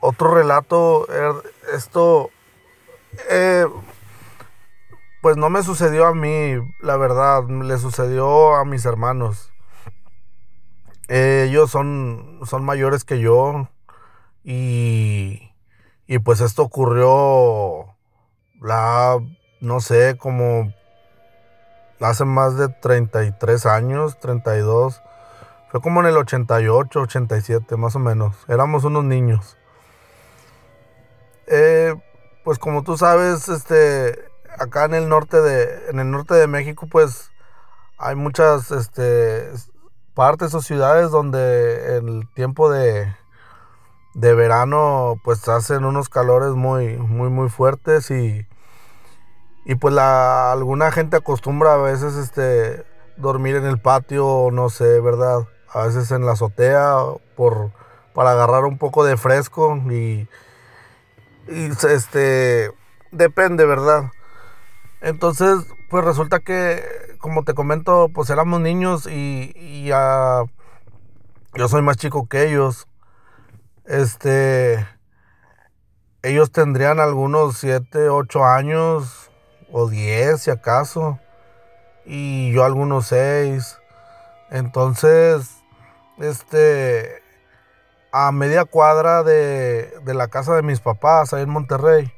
otro 0.02 0.36
relato. 0.36 1.08
Er, 1.12 1.34
esto 1.74 2.30
eh, 3.32 3.66
pues 5.26 5.38
no 5.38 5.50
me 5.50 5.64
sucedió 5.64 6.06
a 6.06 6.14
mí, 6.14 6.54
la 6.82 6.98
verdad, 6.98 7.50
le 7.50 7.80
sucedió 7.80 8.54
a 8.54 8.64
mis 8.64 8.86
hermanos. 8.86 9.52
ellos 11.08 11.72
son, 11.72 12.42
son 12.46 12.64
mayores 12.64 13.04
que 13.04 13.20
yo 13.20 13.68
y, 14.44 15.52
y 16.06 16.20
pues 16.20 16.42
esto 16.42 16.62
ocurrió, 16.62 17.96
la, 18.62 19.18
no 19.62 19.80
sé, 19.80 20.16
como 20.16 20.72
hace 22.00 22.24
más 22.24 22.56
de 22.56 22.68
33 22.68 23.66
años, 23.66 24.20
32. 24.20 25.02
Fue 25.72 25.82
como 25.82 26.02
en 26.02 26.06
el 26.06 26.18
88, 26.18 27.02
87, 27.02 27.78
más 27.78 27.96
o 27.96 28.00
menos. 28.00 28.36
Éramos 28.48 28.84
unos 28.84 29.04
niños. 29.04 29.58
Eh, 31.48 31.96
pues 32.44 32.60
como 32.60 32.84
tú 32.84 32.96
sabes, 32.96 33.50
este, 33.50 34.25
acá 34.60 34.86
en 34.86 34.94
el 34.94 35.10
norte 35.10 35.42
de, 35.42 35.90
en 35.90 36.00
el 36.00 36.12
norte 36.12 36.34
de 36.34 36.48
México, 36.48 36.88
pues 36.90 37.32
hay 37.98 38.16
muchas, 38.16 38.72
este, 38.72 39.50
partes 40.14 40.54
o 40.54 40.62
ciudades 40.62 41.12
donde 41.12 41.98
el 41.98 42.28
tiempo 42.34 42.70
de, 42.70 43.14
de 44.14 44.34
verano, 44.34 45.20
pues 45.24 45.48
hacen 45.48 45.86
unos 45.86 46.10
calores 46.10 46.52
muy, 46.52 46.98
muy, 46.98 47.30
muy 47.30 47.50
fuertes 47.50 48.12
y, 48.12 48.48
y 49.66 49.76
pues 49.76 49.94
la, 49.94 50.52
alguna 50.52 50.92
gente 50.92 51.18
acostumbra 51.18 51.74
a 51.74 51.78
veces, 51.78 52.16
este, 52.16 52.86
dormir 53.18 53.56
en 53.56 53.66
el 53.66 53.80
patio, 53.80 54.50
no 54.52 54.70
sé, 54.70 55.00
¿verdad? 55.00 55.48
a 55.76 55.88
veces 55.88 56.10
en 56.12 56.26
la 56.26 56.32
azotea 56.32 56.96
por, 57.36 57.72
para 58.14 58.32
agarrar 58.32 58.64
un 58.64 58.78
poco 58.78 59.04
de 59.04 59.18
fresco 59.18 59.76
y, 59.92 60.28
este 61.48 62.72
depende, 63.12 63.66
¿verdad? 63.66 64.06
Entonces, 65.06 65.68
pues 65.92 66.04
resulta 66.04 66.40
que, 66.40 66.84
como 67.20 67.44
te 67.44 67.54
comento, 67.54 68.10
pues 68.12 68.32
éramos 68.32 68.60
niños 68.60 69.06
y, 69.06 69.86
yo 69.86 71.68
soy 71.68 71.84
más 71.84 71.98
chico 71.98 72.28
que 72.28 72.48
ellos. 72.48 72.88
Este, 73.86 74.84
ellos 76.24 76.52
tendrían 76.52 77.00
algunos 77.00 77.60
7, 77.60 78.10
8 78.10 78.46
años 78.46 79.30
o 79.72 79.88
10 79.88 80.42
si 80.42 80.50
acaso, 80.50 81.20
y 82.04 82.52
yo 82.52 82.66
algunos 82.66 83.06
6. 83.06 83.78
Entonces, 84.50 85.62
este, 86.18 87.22
a 88.12 88.32
media 88.32 88.66
cuadra 88.66 89.22
de, 89.22 89.94
la 90.04 90.30
casa 90.30 90.56
de 90.56 90.64
mis 90.64 90.80
papás, 90.80 91.32
ahí 91.32 91.44
en 91.44 91.52
Monterrey, 91.52 92.12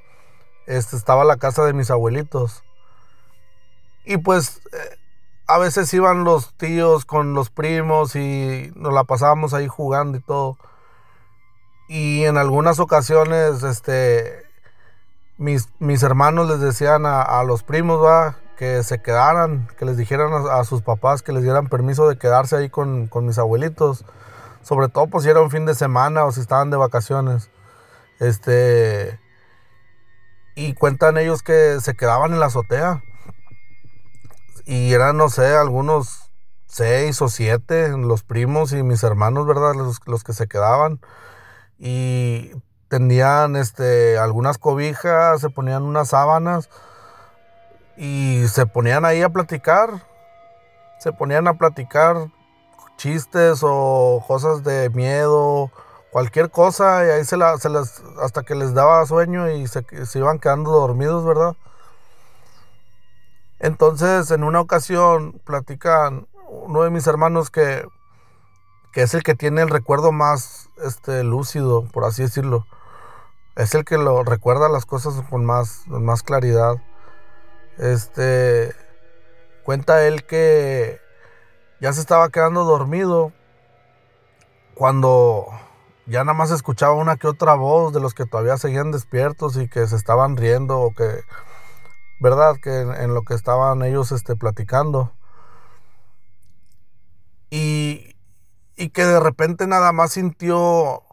este, 0.67 0.95
estaba 0.95 1.25
la 1.25 1.35
casa 1.35 1.65
de 1.65 1.73
mis 1.73 1.91
abuelitos. 1.91 2.63
Y 4.09 4.17
pues 4.17 4.61
eh, 4.71 4.97
a 5.47 5.57
veces 5.57 5.93
iban 5.93 6.23
los 6.23 6.53
tíos 6.53 7.03
con 7.03 7.33
los 7.33 7.49
primos 7.49 8.15
y 8.15 8.71
nos 8.75 8.93
la 8.93 9.03
pasábamos 9.03 9.53
ahí 9.53 9.67
jugando 9.67 10.17
y 10.17 10.21
todo. 10.21 10.57
Y 11.89 12.23
en 12.23 12.37
algunas 12.37 12.79
ocasiones, 12.79 13.63
este, 13.63 14.45
mis, 15.37 15.67
mis 15.79 16.03
hermanos 16.03 16.47
les 16.49 16.61
decían 16.61 17.05
a, 17.05 17.43
los 17.43 17.63
primos, 17.63 18.01
va, 18.01 18.37
que 18.57 18.81
se 18.81 19.01
quedaran, 19.01 19.67
que 19.77 19.83
les 19.83 19.97
dijeran 19.97 20.31
a, 20.49 20.63
sus 20.63 20.81
papás 20.81 21.21
que 21.21 21.33
les 21.33 21.43
dieran 21.43 21.67
permiso 21.67 22.07
de 22.07 22.17
quedarse 22.17 22.55
ahí 22.55 22.69
con, 22.69 23.09
mis 23.13 23.37
abuelitos. 23.37 24.05
Sobre 24.63 24.87
todo 24.87 25.07
pues 25.07 25.25
si 25.25 25.29
era 25.29 25.41
un 25.41 25.51
fin 25.51 25.65
de 25.65 25.75
semana 25.75 26.23
o 26.23 26.31
si 26.31 26.39
estaban 26.39 26.69
de 26.69 26.77
vacaciones. 26.77 27.49
Este. 28.19 29.19
Y 30.55 30.75
cuentan 30.75 31.17
ellos 31.17 31.43
que 31.43 31.79
se 31.81 31.93
quedaban 31.95 32.31
en 32.31 32.39
la 32.39 32.45
azotea. 32.45 33.03
Y 34.67 34.93
eran, 34.93 35.15
no 35.15 35.29
sé, 35.29 35.55
algunos 35.55 36.29
seis 36.65 37.21
o 37.21 37.29
siete, 37.29 37.87
los 37.97 38.23
primos 38.23 38.73
y 38.73 38.83
mis 38.83 39.01
hermanos, 39.01 39.47
¿verdad? 39.47 39.73
Los, 39.75 39.99
los 40.05 40.25
que 40.25 40.33
se 40.33 40.47
quedaban. 40.47 40.99
Y 41.79 42.51
tenían 42.89 43.55
este, 43.55 44.17
algunas 44.17 44.57
cobijas, 44.57 45.39
se 45.39 45.49
ponían 45.49 45.83
unas 45.83 46.09
sábanas 46.09 46.69
y 47.95 48.45
se 48.49 48.65
ponían 48.65 49.05
ahí 49.05 49.21
a 49.21 49.29
platicar. 49.29 50.05
Se 50.99 51.13
ponían 51.13 51.47
a 51.47 51.53
platicar 51.53 52.27
chistes 52.97 53.61
o 53.63 54.21
cosas 54.27 54.65
de 54.65 54.89
miedo, 54.89 55.71
cualquier 56.11 56.51
cosa 56.51 57.05
y 57.05 57.09
ahí 57.11 57.23
se, 57.23 57.37
la, 57.37 57.57
se 57.57 57.69
las, 57.69 58.03
hasta 58.21 58.43
que 58.43 58.53
les 58.53 58.73
daba 58.73 59.05
sueño 59.05 59.49
y 59.49 59.65
se, 59.67 59.85
se 60.05 60.19
iban 60.19 60.39
quedando 60.39 60.71
dormidos, 60.71 61.23
¿verdad? 61.23 61.55
Entonces, 63.59 64.31
en 64.31 64.43
una 64.43 64.61
ocasión, 64.61 65.41
platican 65.43 66.27
uno 66.47 66.83
de 66.83 66.89
mis 66.89 67.07
hermanos 67.07 67.49
que, 67.49 67.87
que 68.91 69.01
es 69.01 69.13
el 69.13 69.23
que 69.23 69.35
tiene 69.35 69.61
el 69.61 69.69
recuerdo 69.69 70.11
más 70.11 70.69
este, 70.83 71.23
lúcido, 71.23 71.83
por 71.91 72.05
así 72.05 72.23
decirlo. 72.23 72.65
Es 73.55 73.73
el 73.73 73.85
que 73.85 73.97
lo 73.97 74.23
recuerda 74.23 74.69
las 74.69 74.85
cosas 74.85 75.21
con 75.29 75.43
más, 75.43 75.83
con 75.89 76.05
más 76.05 76.21
claridad. 76.21 76.75
Este 77.77 78.73
cuenta 79.63 80.07
él 80.07 80.23
que 80.23 81.01
ya 81.81 81.91
se 81.91 81.99
estaba 81.99 82.29
quedando 82.29 82.63
dormido 82.63 83.33
cuando 84.75 85.47
ya 86.05 86.23
nada 86.23 86.37
más 86.37 86.51
escuchaba 86.51 86.93
una 86.93 87.17
que 87.17 87.27
otra 87.27 87.55
voz 87.55 87.91
de 87.93 87.99
los 87.99 88.13
que 88.13 88.25
todavía 88.25 88.57
seguían 88.57 88.91
despiertos 88.91 89.57
y 89.57 89.67
que 89.67 89.85
se 89.87 89.95
estaban 89.95 90.37
riendo 90.37 90.79
o 90.79 90.93
que, 90.93 91.21
¿verdad? 92.19 92.55
Que 92.61 92.81
en, 92.81 93.13
lo 93.13 93.23
que 93.23 93.33
estaban 93.33 93.81
ellos 93.83 94.11
este, 94.11 94.35
platicando. 94.35 95.13
Y, 97.49 98.15
y 98.75 98.89
que 98.89 99.05
de 99.05 99.19
repente 99.19 99.67
nada 99.67 99.91
más 99.91 100.11
sintió 100.11 101.03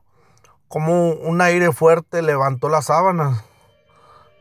como 0.69 1.11
un 1.11 1.41
aire 1.41 1.73
fuerte 1.73 2.23
levantó 2.23 2.69
las 2.69 2.87
sábanas, 2.87 3.45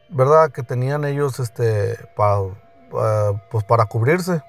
¿verdad? 0.10 0.52
Que 0.52 0.64
tenían 0.64 1.06
ellos 1.06 1.40
este, 1.40 1.98
para 2.16 2.42
pues 3.50 3.64
para 3.64 3.86
cubrirse. 3.86 4.44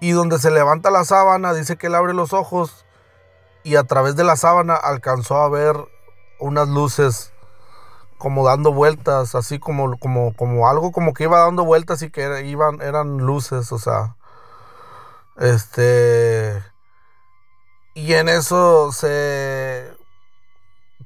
Y 0.00 0.12
donde 0.12 0.38
se 0.38 0.50
levanta 0.50 0.90
la 0.90 1.04
sábana, 1.04 1.52
dice 1.52 1.76
que 1.76 1.88
él 1.88 1.94
abre 1.94 2.14
los 2.14 2.32
ojos 2.32 2.86
y 3.62 3.76
a 3.76 3.84
través 3.84 4.16
de 4.16 4.24
la 4.24 4.36
sábana 4.36 4.74
alcanzó 4.74 5.36
a 5.36 5.48
ver 5.48 5.76
unas 6.38 6.68
luces 6.68 7.29
como 8.20 8.44
dando 8.46 8.72
vueltas, 8.72 9.34
así 9.34 9.58
como, 9.58 9.98
como, 9.98 10.34
como 10.36 10.68
algo 10.68 10.92
como 10.92 11.14
que 11.14 11.24
iba 11.24 11.40
dando 11.40 11.64
vueltas 11.64 12.02
y 12.02 12.10
que 12.10 12.46
iban, 12.46 12.82
eran 12.82 13.18
luces, 13.18 13.72
o 13.72 13.78
sea, 13.78 14.16
este, 15.38 16.62
y 17.94 18.12
en 18.14 18.28
eso 18.28 18.92
se, 18.92 19.96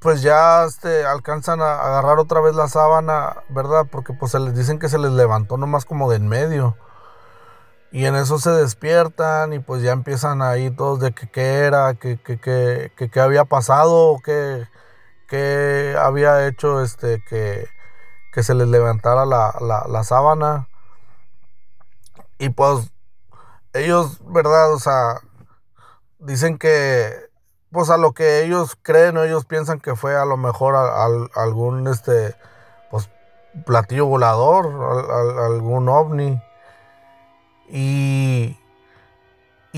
pues 0.00 0.22
ya 0.22 0.64
este, 0.64 1.06
alcanzan 1.06 1.62
a 1.62 1.74
agarrar 1.80 2.18
otra 2.18 2.40
vez 2.40 2.54
la 2.56 2.68
sábana, 2.68 3.44
¿verdad? 3.48 3.86
Porque 3.90 4.12
pues 4.12 4.32
se 4.32 4.40
les 4.40 4.56
dicen 4.56 4.80
que 4.80 4.88
se 4.88 4.98
les 4.98 5.12
levantó 5.12 5.56
nomás 5.56 5.84
como 5.84 6.10
de 6.10 6.16
en 6.16 6.28
medio. 6.28 6.76
Y 7.92 8.06
en 8.06 8.16
eso 8.16 8.38
se 8.40 8.50
despiertan 8.50 9.52
y 9.52 9.60
pues 9.60 9.82
ya 9.82 9.92
empiezan 9.92 10.42
ahí 10.42 10.70
todos 10.70 11.00
de 11.00 11.12
que 11.12 11.28
qué 11.30 11.58
era, 11.60 11.94
que 11.94 12.18
qué 12.18 13.20
había 13.20 13.44
pasado, 13.44 14.18
qué, 14.24 14.66
qué 15.26 15.96
había 15.98 16.46
hecho 16.46 16.82
este, 16.82 17.22
que, 17.28 17.66
que 18.32 18.42
se 18.42 18.54
les 18.54 18.68
levantara 18.68 19.24
la, 19.26 19.54
la, 19.60 19.86
la 19.88 20.04
sábana. 20.04 20.68
Y 22.38 22.50
pues 22.50 22.92
ellos, 23.72 24.20
¿verdad? 24.26 24.72
O 24.72 24.78
sea, 24.78 25.20
dicen 26.18 26.58
que 26.58 27.12
pues 27.70 27.90
a 27.90 27.96
lo 27.96 28.12
que 28.12 28.44
ellos 28.44 28.76
creen 28.80 29.18
ellos 29.18 29.44
piensan 29.46 29.80
que 29.80 29.96
fue 29.96 30.16
a 30.16 30.24
lo 30.24 30.36
mejor 30.36 30.76
algún 31.34 31.88
este 31.88 32.36
pues 32.88 33.10
platillo 33.66 34.06
volador, 34.06 34.66
algún 35.40 35.88
ovni. 35.88 36.40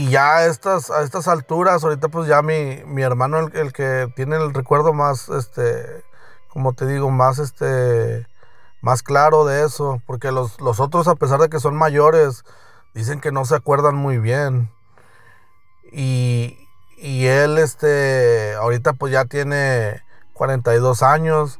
Y 0.06 0.10
ya 0.10 0.36
a 0.36 0.46
estas, 0.46 0.90
a 0.90 1.02
estas 1.02 1.26
alturas, 1.26 1.82
ahorita 1.82 2.08
pues 2.08 2.28
ya 2.28 2.40
mi, 2.42 2.82
mi 2.86 3.02
hermano, 3.02 3.38
el, 3.52 3.72
que 3.72 4.12
tiene 4.14 4.36
el 4.36 4.54
recuerdo 4.54 4.92
más, 4.92 5.28
este, 5.28 6.04
como 6.48 6.74
te 6.74 6.86
digo, 6.86 7.10
más 7.10 7.38
este, 7.38 8.26
más 8.80 9.02
claro 9.02 9.44
de 9.44 9.64
eso, 9.64 10.00
porque 10.06 10.30
los, 10.30 10.60
los 10.60 10.78
otros, 10.78 11.08
a 11.08 11.16
pesar 11.16 11.40
de 11.40 11.48
que 11.48 11.58
son 11.58 11.74
mayores, 11.76 12.44
dicen 12.94 13.20
que 13.20 13.32
no 13.32 13.44
se 13.44 13.56
acuerdan 13.56 13.96
muy 13.96 14.18
bien. 14.18 14.70
Y, 15.92 16.56
y 16.98 17.26
él, 17.26 17.58
este, 17.58 18.54
ahorita 18.54 18.92
pues 18.92 19.12
ya 19.12 19.24
tiene 19.24 20.02
42 20.34 21.02
años. 21.02 21.58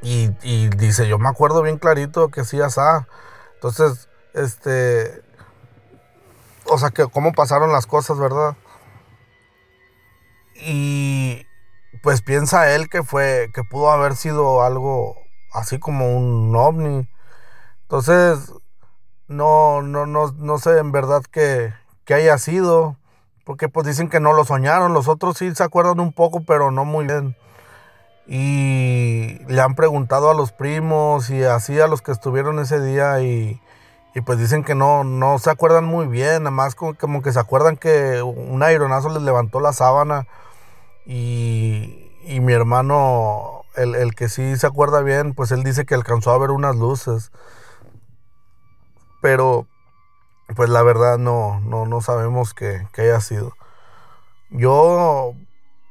Y, 0.00 0.28
dice, 0.76 1.08
yo 1.08 1.18
me 1.18 1.28
acuerdo 1.28 1.60
bien 1.62 1.78
clarito 1.78 2.28
que 2.28 2.44
sí, 2.44 2.60
asá. 2.60 3.08
Entonces, 3.56 4.08
este, 4.32 5.27
o 6.68 6.78
sea, 6.78 6.90
que 6.90 7.06
cómo 7.06 7.32
pasaron 7.32 7.72
las 7.72 7.86
cosas, 7.86 8.18
¿verdad? 8.18 8.56
Y 10.54 11.46
pues 12.02 12.22
piensa 12.22 12.74
él 12.74 12.88
que 12.88 13.02
fue, 13.02 13.50
que 13.54 13.64
pudo 13.64 13.90
haber 13.90 14.16
sido 14.16 14.62
algo 14.62 15.16
así 15.52 15.78
como 15.78 16.16
un 16.16 16.54
ovni. 16.56 17.08
Entonces, 17.82 18.52
no, 19.28 19.82
no, 19.82 20.06
no, 20.06 20.32
no 20.32 20.58
sé 20.58 20.78
en 20.78 20.92
verdad 20.92 21.22
que, 21.30 21.72
que 22.04 22.14
haya 22.14 22.38
sido. 22.38 22.96
Porque 23.44 23.68
pues 23.68 23.86
dicen 23.86 24.10
que 24.10 24.20
no 24.20 24.34
lo 24.34 24.44
soñaron, 24.44 24.92
los 24.92 25.08
otros 25.08 25.38
sí 25.38 25.54
se 25.54 25.64
acuerdan 25.64 26.00
un 26.00 26.12
poco, 26.12 26.42
pero 26.46 26.70
no 26.70 26.84
muy 26.84 27.06
bien. 27.06 27.34
Y 28.26 29.38
le 29.46 29.62
han 29.62 29.74
preguntado 29.74 30.30
a 30.30 30.34
los 30.34 30.52
primos 30.52 31.30
y 31.30 31.44
así 31.44 31.80
a 31.80 31.86
los 31.86 32.02
que 32.02 32.12
estuvieron 32.12 32.58
ese 32.58 32.78
día 32.78 33.22
y, 33.22 33.58
pues 34.20 34.38
dicen 34.38 34.64
que 34.64 34.74
no, 34.74 35.04
no 35.04 35.38
se 35.38 35.50
acuerdan 35.50 35.84
muy 35.84 36.06
bien, 36.06 36.44
nada 36.44 36.50
más 36.50 36.74
como, 36.74 37.22
que 37.22 37.32
se 37.32 37.38
acuerdan 37.40 37.76
que 37.76 38.22
un 38.22 38.62
aeronazo 38.62 39.08
les 39.10 39.22
levantó 39.22 39.60
la 39.60 39.72
sábana 39.72 40.26
y, 41.06 42.10
y 42.24 42.40
mi 42.40 42.52
hermano, 42.52 43.62
el, 43.76 43.94
el, 43.94 44.14
que 44.14 44.28
sí 44.28 44.56
se 44.56 44.66
acuerda 44.66 45.02
bien, 45.02 45.34
pues 45.34 45.50
él 45.52 45.62
dice 45.64 45.86
que 45.86 45.94
alcanzó 45.94 46.32
a 46.32 46.38
ver 46.38 46.50
unas 46.50 46.76
luces. 46.76 47.32
Pero 49.20 49.66
pues 50.56 50.70
la 50.70 50.82
verdad 50.82 51.18
no, 51.18 51.60
no, 51.60 51.86
no 51.86 52.00
sabemos 52.00 52.54
qué, 52.54 52.86
haya 52.96 53.20
sido. 53.20 53.52
Yo 54.50 55.34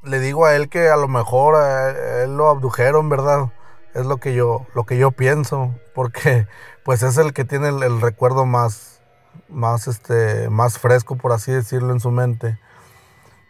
le 0.02 0.18
digo 0.20 0.46
a 0.46 0.56
él 0.56 0.68
que 0.68 0.88
a 0.88 0.96
lo 0.96 1.08
mejor 1.08 1.54
a 1.54 2.22
él 2.22 2.36
lo 2.36 2.48
abdujeron, 2.48 3.08
¿verdad? 3.08 3.52
Es 3.94 4.06
lo 4.06 4.18
que 4.18 4.34
yo, 4.34 4.66
lo 4.74 4.84
que 4.84 4.98
yo 4.98 5.12
pienso, 5.12 5.74
porque 5.94 6.46
pues 6.88 7.02
es 7.02 7.18
el 7.18 7.34
que 7.34 7.44
tiene 7.44 7.68
el, 7.68 8.00
recuerdo 8.00 8.46
más, 8.46 9.02
más, 9.50 9.88
este, 9.88 10.48
más 10.48 10.78
fresco, 10.78 11.16
por 11.16 11.32
así 11.32 11.52
decirlo, 11.52 11.92
en 11.92 12.00
su 12.00 12.10
mente. 12.10 12.58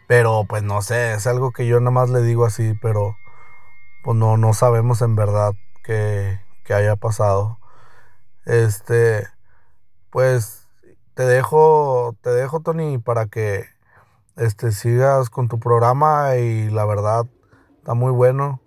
Pero 0.09 0.43
pues 0.43 0.61
no 0.61 0.81
sé, 0.81 1.13
es 1.13 1.25
algo 1.25 1.53
que 1.53 1.65
yo 1.65 1.79
nada 1.79 1.91
más 1.91 2.09
le 2.09 2.21
digo 2.21 2.45
así, 2.45 2.73
pero 2.81 3.15
pues 4.03 4.17
no, 4.17 4.35
no 4.35 4.51
sabemos 4.51 5.01
en 5.01 5.15
verdad 5.15 5.53
qué 5.85 6.37
haya 6.67 6.97
pasado. 6.97 7.59
Este, 8.43 9.25
pues 10.09 10.67
te 11.13 11.23
dejo, 11.23 12.17
te 12.19 12.31
dejo, 12.31 12.59
Tony, 12.59 12.97
para 12.97 13.27
que 13.27 13.67
este, 14.35 14.73
sigas 14.73 15.29
con 15.29 15.47
tu 15.47 15.61
programa 15.61 16.35
y 16.35 16.69
la 16.69 16.83
verdad 16.83 17.25
está 17.77 17.93
muy 17.93 18.11
bueno. 18.11 18.59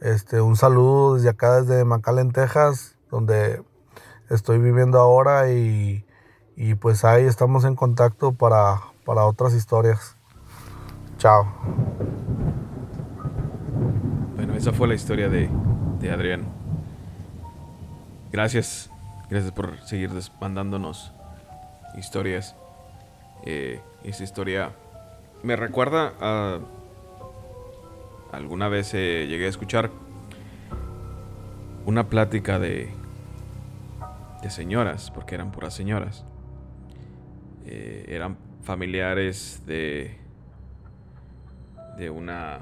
Este, 0.00 0.40
un 0.40 0.56
saludo 0.56 1.14
desde 1.14 1.28
acá, 1.28 1.60
desde 1.60 1.84
McAllen, 1.84 2.32
Texas, 2.32 2.98
donde 3.12 3.62
estoy 4.30 4.58
viviendo 4.58 4.98
ahora 4.98 5.50
y, 5.50 6.04
pues 6.80 7.04
ahí 7.04 7.24
estamos 7.24 7.64
en 7.64 7.74
contacto 7.74 8.32
para, 8.32 8.80
para 9.04 9.24
otras 9.24 9.54
historias. 9.54 10.16
Chao. 11.18 11.46
Bueno, 14.36 14.54
esa 14.54 14.72
fue 14.72 14.88
la 14.88 14.94
historia 14.94 15.28
de, 15.28 15.48
de 16.00 16.10
Adrián. 16.10 16.46
Gracias. 18.32 18.90
Gracias 19.30 19.52
por 19.52 19.78
seguir 19.80 20.10
mandándonos 20.40 21.12
historias. 21.96 22.56
Eh, 23.44 23.80
esa 24.04 24.24
historia 24.24 24.72
me 25.42 25.56
recuerda 25.56 26.14
a... 26.20 26.58
Alguna 28.32 28.68
vez 28.68 28.92
eh, 28.92 29.26
llegué 29.26 29.46
a 29.46 29.48
escuchar 29.48 29.90
una 31.86 32.08
plática 32.08 32.58
de, 32.58 32.92
de 34.42 34.50
señoras, 34.50 35.10
porque 35.10 35.34
eran 35.34 35.52
puras 35.52 35.74
señoras. 35.74 36.24
Eh, 37.66 38.06
eran 38.08 38.38
familiares 38.62 39.62
de, 39.66 40.18
de 41.96 42.10
una 42.10 42.60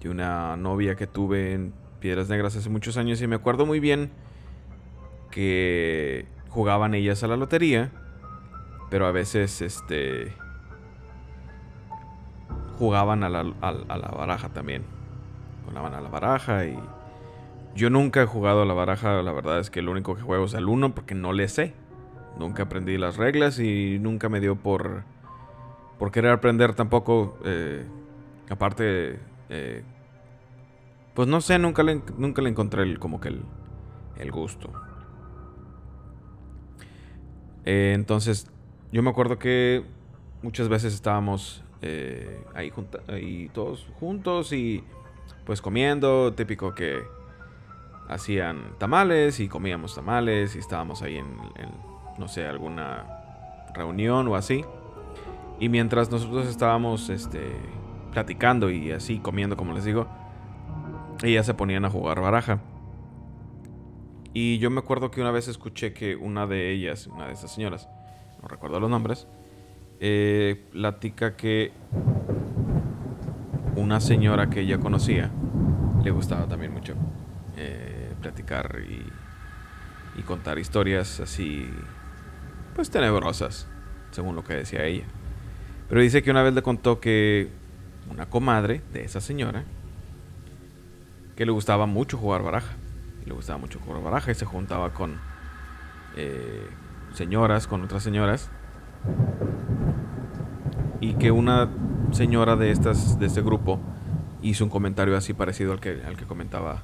de 0.00 0.08
una 0.08 0.56
novia 0.56 0.94
que 0.94 1.06
tuve 1.06 1.54
en 1.54 1.74
Piedras 2.00 2.28
Negras 2.28 2.54
hace 2.54 2.68
muchos 2.70 2.96
años 2.96 3.20
y 3.20 3.26
me 3.26 3.34
acuerdo 3.34 3.66
muy 3.66 3.80
bien 3.80 4.12
que 5.30 6.26
jugaban 6.48 6.94
ellas 6.94 7.22
a 7.24 7.26
la 7.26 7.36
lotería, 7.36 7.90
pero 8.90 9.06
a 9.06 9.12
veces 9.12 9.60
este 9.60 10.32
jugaban 12.78 13.24
a 13.24 13.28
la, 13.28 13.42
baraja 13.42 14.48
también. 14.50 14.84
Jugaban 15.66 15.94
a 15.94 16.00
la 16.00 16.08
baraja 16.08 16.64
y 16.64 16.78
yo 17.74 17.90
nunca 17.90 18.22
he 18.22 18.26
jugado 18.26 18.62
a 18.62 18.66
la 18.66 18.74
baraja, 18.74 19.22
la 19.22 19.32
verdad 19.32 19.60
es 19.60 19.70
que 19.70 19.82
lo 19.82 19.92
único 19.92 20.16
que 20.16 20.22
juego 20.22 20.44
es 20.44 20.54
al 20.54 20.68
uno 20.68 20.94
porque 20.94 21.14
no 21.14 21.32
le 21.32 21.48
sé. 21.48 21.74
Nunca 22.38 22.64
aprendí 22.64 22.98
las 22.98 23.16
reglas 23.16 23.58
y 23.58 23.98
nunca 24.00 24.28
me 24.28 24.40
dio 24.40 24.56
por 24.56 25.04
por 25.98 26.12
querer 26.12 26.30
aprender 26.30 26.74
tampoco. 26.74 27.38
Eh, 27.44 27.84
aparte, 28.48 29.18
eh, 29.48 29.82
pues 31.14 31.28
no 31.28 31.40
sé, 31.40 31.58
nunca 31.58 31.82
le, 31.82 32.00
nunca 32.16 32.42
le 32.42 32.50
encontré 32.50 32.82
el, 32.82 32.98
como 32.98 33.20
que 33.20 33.28
el, 33.28 33.42
el 34.18 34.30
gusto. 34.30 34.72
Eh, 37.64 37.92
entonces, 37.94 38.46
yo 38.92 39.02
me 39.02 39.10
acuerdo 39.10 39.38
que 39.38 39.84
muchas 40.42 40.68
veces 40.68 40.94
estábamos 40.94 41.64
eh, 41.82 42.42
ahí, 42.54 42.72
ahí 43.08 43.50
todos 43.52 43.88
juntos 43.98 44.52
y 44.52 44.84
pues 45.44 45.60
comiendo, 45.60 46.32
típico 46.34 46.74
que 46.74 47.02
hacían 48.08 48.74
tamales 48.78 49.38
y 49.38 49.48
comíamos 49.48 49.94
tamales 49.94 50.56
y 50.56 50.58
estábamos 50.58 51.02
ahí 51.02 51.16
en, 51.16 51.36
no 52.18 52.26
sé, 52.26 52.46
alguna 52.46 53.06
reunión 53.74 54.26
o 54.28 54.34
así. 54.34 54.64
Y 55.60 55.68
mientras 55.68 56.10
nosotros 56.10 56.46
estábamos 56.46 57.10
este, 57.10 57.52
platicando 58.12 58.70
y 58.70 58.92
así 58.92 59.18
comiendo, 59.18 59.56
como 59.56 59.74
les 59.74 59.84
digo, 59.84 60.08
ellas 61.22 61.46
se 61.46 61.54
ponían 61.54 61.84
a 61.84 61.90
jugar 61.90 62.20
baraja. 62.20 62.60
Y 64.32 64.58
yo 64.58 64.70
me 64.70 64.78
acuerdo 64.80 65.10
que 65.10 65.20
una 65.20 65.30
vez 65.30 65.48
escuché 65.48 65.92
que 65.92 66.16
una 66.16 66.46
de 66.46 66.72
ellas, 66.72 67.08
una 67.08 67.26
de 67.26 67.32
esas 67.32 67.52
señoras, 67.52 67.88
no 68.40 68.48
recuerdo 68.48 68.80
los 68.80 68.88
nombres, 68.88 69.26
eh, 70.00 70.64
platica 70.70 71.36
que 71.36 71.72
una 73.74 74.00
señora 74.00 74.48
que 74.48 74.60
ella 74.60 74.78
conocía 74.78 75.30
le 76.04 76.10
gustaba 76.10 76.46
también 76.46 76.72
mucho 76.72 76.94
platicar 78.28 78.80
y, 78.88 79.04
contar 80.22 80.58
historias 80.58 81.20
así, 81.20 81.70
pues 82.74 82.90
tenebrosas, 82.90 83.68
según 84.10 84.34
lo 84.34 84.42
que 84.42 84.54
decía 84.54 84.84
ella. 84.84 85.04
Pero 85.88 86.00
dice 86.00 86.24
que 86.24 86.32
una 86.32 86.42
vez 86.42 86.54
le 86.54 86.62
contó 86.62 86.98
que 86.98 87.50
una 88.10 88.26
comadre 88.26 88.82
de 88.92 89.04
esa 89.04 89.20
señora, 89.20 89.64
que 91.36 91.46
le 91.46 91.52
gustaba 91.52 91.86
mucho 91.86 92.18
jugar 92.18 92.42
baraja 92.42 92.74
le 93.28 93.34
gustaba 93.34 93.58
mucho 93.58 93.78
jugar 93.78 94.02
baraja 94.02 94.30
y 94.30 94.34
se 94.34 94.44
juntaba 94.44 94.90
con 94.90 95.16
eh, 96.16 96.66
señoras, 97.14 97.66
con 97.66 97.84
otras 97.84 98.02
señoras. 98.02 98.50
Y 101.00 101.14
que 101.14 101.30
una 101.30 101.68
señora 102.10 102.56
de 102.56 102.70
estas 102.70 103.18
de 103.18 103.26
este 103.26 103.42
grupo 103.42 103.78
hizo 104.42 104.64
un 104.64 104.70
comentario 104.70 105.16
así 105.16 105.34
parecido 105.34 105.72
al 105.72 105.80
que, 105.80 106.02
al 106.04 106.16
que 106.16 106.24
comentaba 106.24 106.82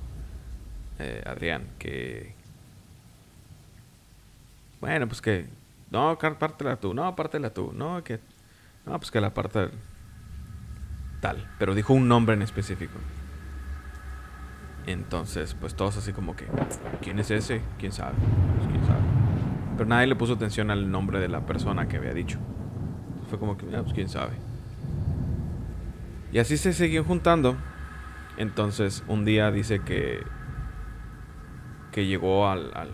eh, 0.98 1.22
Adrián, 1.26 1.66
que 1.78 2.34
bueno, 4.80 5.08
pues 5.08 5.22
que 5.22 5.46
no, 5.90 6.18
pártela 6.18 6.76
tú, 6.76 6.92
no, 6.92 7.16
pártela 7.16 7.48
tú, 7.48 7.72
no, 7.74 8.04
que 8.04 8.20
no, 8.84 8.98
pues 8.98 9.10
que 9.10 9.18
la 9.20 9.32
parte 9.32 9.70
tal, 11.20 11.48
pero 11.58 11.74
dijo 11.74 11.94
un 11.94 12.06
nombre 12.06 12.34
en 12.34 12.42
específico. 12.42 12.98
Entonces, 14.86 15.56
pues 15.58 15.74
todos 15.74 15.96
así 15.96 16.12
como 16.12 16.36
que, 16.36 16.46
¿quién 17.00 17.18
es 17.18 17.30
ese? 17.30 17.62
¿Quién 17.78 17.92
sabe? 17.92 18.12
Pues, 18.58 18.68
¿Quién 18.68 18.84
sabe? 18.84 19.00
Pero 19.78 19.88
nadie 19.88 20.06
le 20.06 20.16
puso 20.16 20.34
atención 20.34 20.70
al 20.70 20.90
nombre 20.90 21.18
de 21.18 21.28
la 21.28 21.40
persona 21.46 21.88
que 21.88 21.96
había 21.96 22.12
dicho. 22.12 22.38
Fue 23.30 23.38
como 23.38 23.56
que, 23.56 23.64
ah, 23.74 23.80
pues 23.82 23.94
quién 23.94 24.10
sabe. 24.10 24.34
Y 26.30 26.40
así 26.40 26.58
se 26.58 26.74
siguió 26.74 27.04
juntando. 27.04 27.56
Entonces, 28.36 29.02
un 29.08 29.24
día 29.24 29.50
dice 29.50 29.80
que 29.80 30.22
que 31.94 32.06
llegó 32.06 32.48
al, 32.48 32.72
al, 32.74 32.90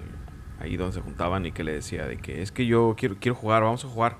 ahí 0.60 0.76
donde 0.76 0.92
se 0.92 1.00
juntaban 1.00 1.46
y 1.46 1.52
que 1.52 1.64
le 1.64 1.72
decía 1.72 2.04
de 2.04 2.18
que 2.18 2.42
es 2.42 2.52
que 2.52 2.66
yo 2.66 2.94
quiero 2.98 3.16
quiero 3.18 3.34
jugar, 3.34 3.62
vamos 3.62 3.82
a 3.82 3.88
jugar. 3.88 4.18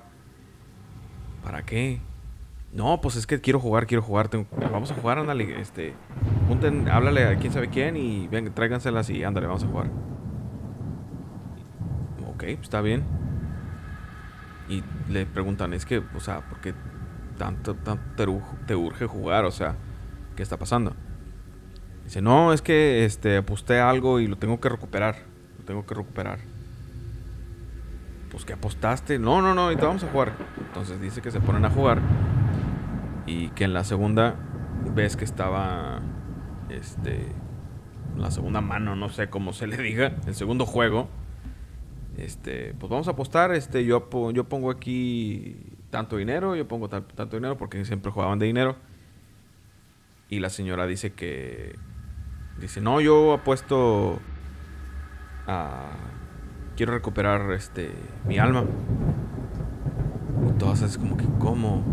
¿Para 1.43 1.61
qué? 1.61 2.01
No, 2.73 2.99
pues 2.99 3.15
es 3.15 3.27
que 3.27 3.39
quiero 3.41 3.59
jugar, 3.59 3.85
quiero 3.85 4.01
jugar. 4.01 4.31
vamos 4.71 4.89
a 4.89 4.95
jugar, 4.95 5.19
ándale. 5.19 5.61
Este, 5.61 5.93
junten, 6.47 6.89
háblale 6.89 7.27
a 7.27 7.35
quién 7.37 7.53
sabe 7.53 7.69
quién 7.69 7.95
y 7.95 8.27
venga, 8.27 8.49
tráiganselas 8.55 9.11
y 9.11 9.23
ándale, 9.23 9.45
vamos 9.45 9.63
a 9.63 9.67
jugar. 9.67 9.91
Ok, 12.33 12.43
está 12.43 12.81
bien. 12.81 13.03
Y 14.67 14.83
le 15.11 15.27
preguntan, 15.27 15.73
es 15.73 15.85
que, 15.85 15.99
o 15.99 16.19
sea, 16.19 16.41
¿por 16.49 16.59
qué 16.59 16.73
tanto, 17.37 17.75
tanto 17.75 18.41
te, 18.65 18.75
urge 18.75 19.05
jugar? 19.05 19.45
O 19.45 19.51
sea, 19.51 19.75
¿qué 20.35 20.41
está 20.41 20.57
pasando? 20.57 20.95
Dice, 22.11 22.21
no, 22.21 22.51
es 22.51 22.61
que 22.61 23.05
este, 23.05 23.37
aposté 23.37 23.79
algo 23.79 24.19
y 24.19 24.27
lo 24.27 24.35
tengo 24.35 24.59
que 24.59 24.67
recuperar. 24.67 25.15
Lo 25.57 25.63
tengo 25.63 25.85
que 25.85 25.95
recuperar. 25.95 26.39
Pues 28.29 28.43
que 28.43 28.51
apostaste. 28.51 29.17
No, 29.17 29.41
no, 29.41 29.55
no, 29.55 29.69
te 29.69 29.85
vamos 29.85 30.03
a 30.03 30.09
jugar. 30.09 30.33
Entonces 30.59 30.99
dice 30.99 31.21
que 31.21 31.31
se 31.31 31.39
ponen 31.39 31.63
a 31.63 31.69
jugar 31.69 32.01
y 33.25 33.47
que 33.51 33.63
en 33.63 33.71
la 33.71 33.85
segunda 33.85 34.35
ves 34.93 35.15
que 35.15 35.23
estaba 35.23 36.01
este 36.69 37.27
la 38.17 38.29
segunda 38.29 38.59
mano, 38.59 38.97
no 38.97 39.07
sé 39.07 39.29
cómo 39.29 39.53
se 39.53 39.67
le 39.67 39.77
diga, 39.77 40.17
el 40.27 40.35
segundo 40.35 40.65
juego. 40.65 41.07
Este, 42.17 42.75
pues 42.77 42.89
vamos 42.89 43.07
a 43.07 43.11
apostar, 43.11 43.53
este 43.53 43.85
yo 43.85 44.09
yo 44.33 44.43
pongo 44.49 44.69
aquí 44.69 45.55
tanto 45.91 46.17
dinero, 46.17 46.57
yo 46.57 46.67
pongo 46.67 46.89
tanto 46.89 47.37
dinero 47.37 47.57
porque 47.57 47.85
siempre 47.85 48.11
jugaban 48.11 48.37
de 48.37 48.47
dinero. 48.47 48.75
Y 50.27 50.39
la 50.39 50.49
señora 50.49 50.87
dice 50.87 51.13
que 51.13 51.79
dice, 52.61 52.81
"No, 52.81 53.01
yo 53.01 53.33
apuesto 53.33 54.19
a 55.47 55.91
quiero 56.77 56.93
recuperar 56.93 57.51
este 57.51 57.91
mi 58.27 58.37
alma." 58.37 58.63
Y 60.47 60.51
todas 60.57 60.81
es 60.81 60.97
como 60.97 61.17
que, 61.17 61.25
¿cómo? 61.39 61.83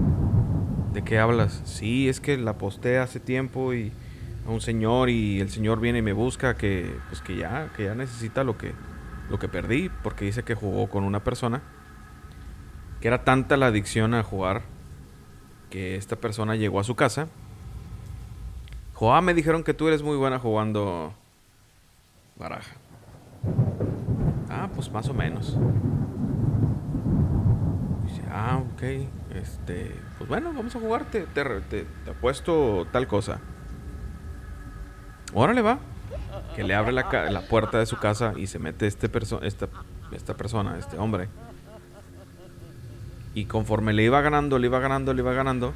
¿De 0.92 1.02
qué 1.02 1.18
hablas? 1.18 1.62
Sí, 1.64 2.08
es 2.08 2.20
que 2.20 2.36
la 2.36 2.58
posté 2.58 2.98
hace 2.98 3.20
tiempo 3.20 3.74
y 3.74 3.92
a 4.46 4.50
un 4.50 4.60
señor 4.60 5.10
y 5.10 5.40
el 5.40 5.50
señor 5.50 5.80
viene 5.80 5.98
y 5.98 6.02
me 6.02 6.12
busca 6.12 6.56
que 6.56 6.94
pues 7.08 7.20
que 7.20 7.36
ya 7.36 7.68
que 7.76 7.84
ya 7.84 7.94
necesita 7.94 8.44
lo 8.44 8.56
que 8.56 8.72
lo 9.28 9.38
que 9.38 9.48
perdí 9.48 9.90
porque 10.02 10.24
dice 10.24 10.42
que 10.42 10.54
jugó 10.54 10.88
con 10.88 11.04
una 11.04 11.22
persona 11.22 11.60
que 13.00 13.08
era 13.08 13.24
tanta 13.24 13.56
la 13.56 13.66
adicción 13.66 14.14
a 14.14 14.22
jugar 14.22 14.62
que 15.70 15.96
esta 15.96 16.16
persona 16.16 16.56
llegó 16.56 16.80
a 16.80 16.84
su 16.84 16.94
casa. 16.94 17.28
Joa, 18.98 19.20
me 19.20 19.32
dijeron 19.32 19.62
que 19.62 19.74
tú 19.74 19.86
eres 19.86 20.02
muy 20.02 20.16
buena 20.16 20.40
jugando 20.40 21.12
baraja. 22.36 22.74
Ah, 24.50 24.68
pues 24.74 24.90
más 24.90 25.08
o 25.08 25.14
menos. 25.14 25.56
Dice, 28.04 28.22
ah, 28.32 28.60
ok. 28.74 28.82
Este, 29.36 29.94
pues 30.18 30.28
bueno, 30.28 30.52
vamos 30.52 30.74
a 30.74 30.80
jugar, 30.80 31.04
te, 31.04 31.20
te, 31.26 31.86
apuesto 32.10 32.88
tal 32.90 33.06
cosa. 33.06 33.38
Órale, 35.32 35.62
va. 35.62 35.78
Que 36.56 36.64
le 36.64 36.74
abre 36.74 36.90
la, 36.90 37.30
la 37.30 37.42
puerta 37.42 37.78
de 37.78 37.86
su 37.86 37.98
casa 37.98 38.32
y 38.36 38.48
se 38.48 38.58
mete 38.58 38.88
este 38.88 39.08
perso 39.08 39.40
esta, 39.42 39.68
esta 40.10 40.34
persona, 40.34 40.76
este 40.76 40.98
hombre. 40.98 41.28
Y 43.32 43.44
conforme 43.44 43.92
le 43.92 44.02
iba 44.02 44.20
ganando, 44.22 44.58
le 44.58 44.66
iba 44.66 44.80
ganando, 44.80 45.14
le 45.14 45.22
iba 45.22 45.34
ganando, 45.34 45.72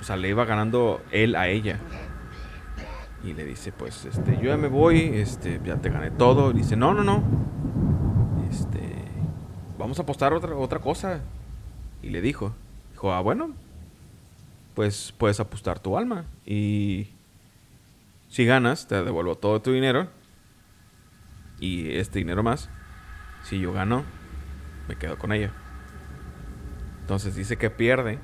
o 0.00 0.04
sea, 0.04 0.16
le 0.16 0.30
iba 0.30 0.46
ganando 0.46 1.02
él 1.10 1.36
a 1.36 1.48
ella. 1.48 1.80
Y 3.26 3.34
le 3.34 3.44
dice, 3.44 3.72
pues, 3.72 4.04
este, 4.04 4.36
yo 4.36 4.44
ya 4.44 4.56
me 4.56 4.68
voy, 4.68 5.00
este, 5.14 5.60
ya 5.64 5.76
te 5.76 5.90
gané 5.90 6.10
todo. 6.12 6.52
Y 6.52 6.54
dice, 6.54 6.76
no, 6.76 6.94
no, 6.94 7.02
no. 7.02 7.22
Este, 8.48 8.94
vamos 9.78 9.98
a 9.98 10.02
apostar 10.02 10.32
otra, 10.32 10.54
otra 10.54 10.78
cosa. 10.78 11.20
Y 12.02 12.10
le 12.10 12.20
dijo, 12.20 12.54
Dijo, 12.96 13.12
ah, 13.12 13.20
bueno, 13.20 13.50
pues 14.74 15.12
puedes 15.18 15.38
apostar 15.38 15.78
tu 15.78 15.98
alma. 15.98 16.24
Y 16.46 17.08
si 18.30 18.46
ganas, 18.46 18.86
te 18.86 19.04
devuelvo 19.04 19.34
todo 19.34 19.60
tu 19.60 19.70
dinero. 19.70 20.08
Y 21.60 21.94
este 21.96 22.20
dinero 22.20 22.42
más. 22.42 22.70
Si 23.42 23.60
yo 23.60 23.74
gano, 23.74 24.02
me 24.88 24.96
quedo 24.96 25.18
con 25.18 25.30
ella. 25.34 25.52
Entonces 27.02 27.36
dice 27.36 27.58
que 27.58 27.68
pierde, 27.68 28.18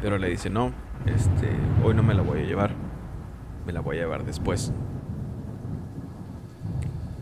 pero 0.00 0.16
le 0.16 0.30
dice, 0.30 0.48
no, 0.48 0.72
este, 1.04 1.50
hoy 1.84 1.94
no 1.94 2.02
me 2.02 2.14
la 2.14 2.22
voy 2.22 2.40
a 2.40 2.44
llevar. 2.44 2.74
Me 3.66 3.72
la 3.72 3.80
voy 3.80 3.98
a 3.98 4.00
llevar 4.00 4.24
después. 4.24 4.72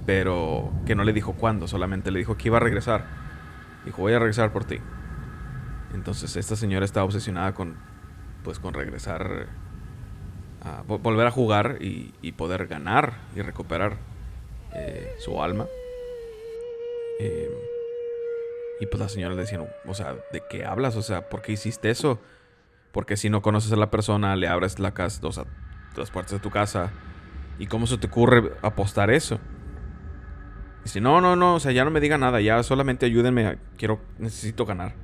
Pero 0.07 0.73
que 0.87 0.95
no 0.95 1.05
le 1.05 1.13
dijo 1.13 1.35
cuándo, 1.35 1.69
solamente 1.69 2.11
le 2.11 2.19
dijo 2.19 2.37
que 2.37 2.49
iba 2.49 2.57
a 2.57 2.61
regresar. 2.61 3.05
Dijo, 3.85 4.03
voy 4.03 4.15
a 4.15 4.19
regresar 4.19 4.53
por 4.53 4.65
ti. 4.65 4.79
Entonces 5.95 6.37
esta 6.37 6.57
señora 6.57 6.85
está 6.85 7.05
obsesionada 7.05 7.55
con, 7.55 7.77
pues, 8.43 8.59
con 8.59 8.75
regresar, 8.75 9.47
a 10.63 10.83
volver 10.83 11.27
a 11.27 11.31
jugar 11.31 11.79
y, 11.81 12.33
poder 12.33 12.67
ganar 12.67 13.15
y 13.35 13.43
recuperar 13.43 13.97
eh, 14.75 15.15
su 15.19 15.43
alma. 15.43 15.67
Em, 17.21 17.51
y 18.81 18.87
pues 18.87 19.01
la 19.01 19.09
señora 19.09 19.35
le 19.35 19.41
decía, 19.41 19.61
o 19.87 19.95
sea, 19.95 20.17
¿de 20.33 20.43
qué 20.49 20.65
hablas? 20.65 20.97
O 20.97 21.03
sea, 21.03 21.29
¿por 21.29 21.43
qué 21.43 21.53
hiciste 21.53 21.91
eso? 21.91 22.21
Porque 22.93 23.17
si 23.17 23.29
no 23.29 23.43
conoces 23.43 23.73
a 23.73 23.77
la 23.77 23.91
persona, 23.91 24.37
le 24.37 24.49
abres 24.49 24.79
la 24.79 24.95
casa, 24.95 25.27
o 25.27 25.33
sea, 25.33 25.45
las 25.97 26.11
puertas 26.11 26.33
de 26.33 26.39
tu 26.39 26.51
casa. 26.51 26.91
¿Y 27.59 27.67
cómo 27.67 27.87
se 27.87 27.99
te 27.99 28.07
ocurre 28.07 28.53
apostar 28.63 29.11
eso? 29.11 29.41
Dice, 30.85 31.01
no, 31.01 31.21
no, 31.21 31.37
no, 31.37 31.57
o 31.57 31.61
sea, 31.61 31.73
ya 31.73 31.85
no 31.85 31.91
me 31.91 32.01
diga 32.01 32.19
nada, 32.19 32.41
ya 32.41 32.63
solamente 32.63 33.07
ayúdenme, 33.07 33.59
quiero, 33.77 34.01
necesito 34.19 34.65
ganar 34.65 34.95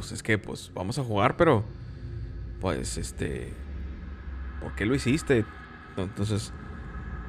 pues 0.00 0.12
es 0.12 0.22
que, 0.22 0.38
pues 0.38 0.72
vamos 0.74 0.98
a 0.98 1.04
jugar, 1.04 1.36
pero, 1.36 1.62
pues, 2.58 2.96
este, 2.96 3.52
¿por 4.58 4.74
qué 4.74 4.86
lo 4.86 4.94
hiciste? 4.94 5.44
Entonces, 5.98 6.54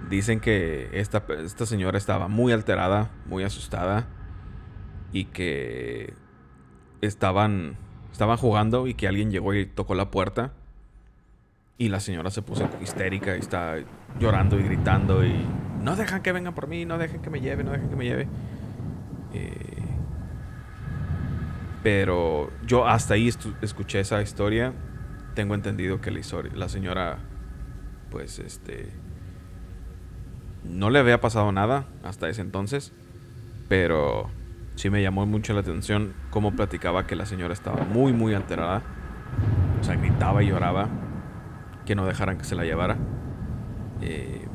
dicen 0.09 0.39
que 0.39 0.89
esta, 0.93 1.25
esta 1.43 1.65
señora 1.65 1.97
estaba 1.97 2.29
muy 2.29 2.53
alterada, 2.53 3.11
muy 3.25 3.43
asustada 3.43 4.07
y 5.11 5.25
que 5.25 6.13
estaban, 7.01 7.77
estaban 8.13 8.37
jugando 8.37 8.87
y 8.87 8.93
que 8.93 9.09
alguien 9.09 9.31
llegó 9.31 9.53
y 9.53 9.65
tocó 9.65 9.93
la 9.93 10.09
puerta 10.09 10.53
y 11.81 11.89
la 11.89 11.99
señora 11.99 12.29
se 12.29 12.43
puso 12.43 12.69
histérica 12.79 13.35
y 13.35 13.39
está 13.39 13.77
llorando 14.19 14.59
y 14.59 14.61
gritando 14.61 15.25
y 15.25 15.33
no 15.81 15.95
dejan 15.95 16.21
que 16.21 16.31
vengan 16.31 16.53
por 16.53 16.67
mí, 16.67 16.85
no 16.85 16.99
dejen 16.99 17.23
que 17.23 17.31
me 17.31 17.41
lleve, 17.41 17.63
no 17.63 17.71
dejen 17.71 17.89
que 17.89 17.95
me 17.95 18.05
lleve. 18.05 18.27
Eh, 19.33 19.83
pero 21.81 22.51
yo 22.67 22.87
hasta 22.87 23.15
ahí 23.15 23.31
escuché 23.63 23.99
esa 23.99 24.21
historia. 24.21 24.73
Tengo 25.33 25.55
entendido 25.55 26.01
que 26.01 26.11
la, 26.11 26.21
la 26.53 26.69
señora, 26.69 27.17
pues, 28.11 28.37
este, 28.37 28.93
no 30.63 30.91
le 30.91 30.99
había 30.99 31.19
pasado 31.19 31.51
nada 31.51 31.87
hasta 32.03 32.29
ese 32.29 32.41
entonces, 32.41 32.93
pero 33.69 34.29
sí 34.75 34.91
me 34.91 35.01
llamó 35.01 35.25
mucho 35.25 35.53
la 35.53 35.61
atención 35.61 36.13
cómo 36.29 36.55
platicaba 36.55 37.07
que 37.07 37.15
la 37.15 37.25
señora 37.25 37.55
estaba 37.55 37.85
muy, 37.85 38.13
muy 38.13 38.35
alterada. 38.35 38.83
O 39.79 39.83
sea, 39.83 39.95
gritaba 39.95 40.43
y 40.43 40.49
lloraba 40.49 40.87
que 41.85 41.95
no 41.95 42.05
dejaran 42.05 42.37
que 42.37 42.43
se 42.43 42.55
la 42.55 42.63
llevara. 42.63 42.97
Eh, 44.01 44.47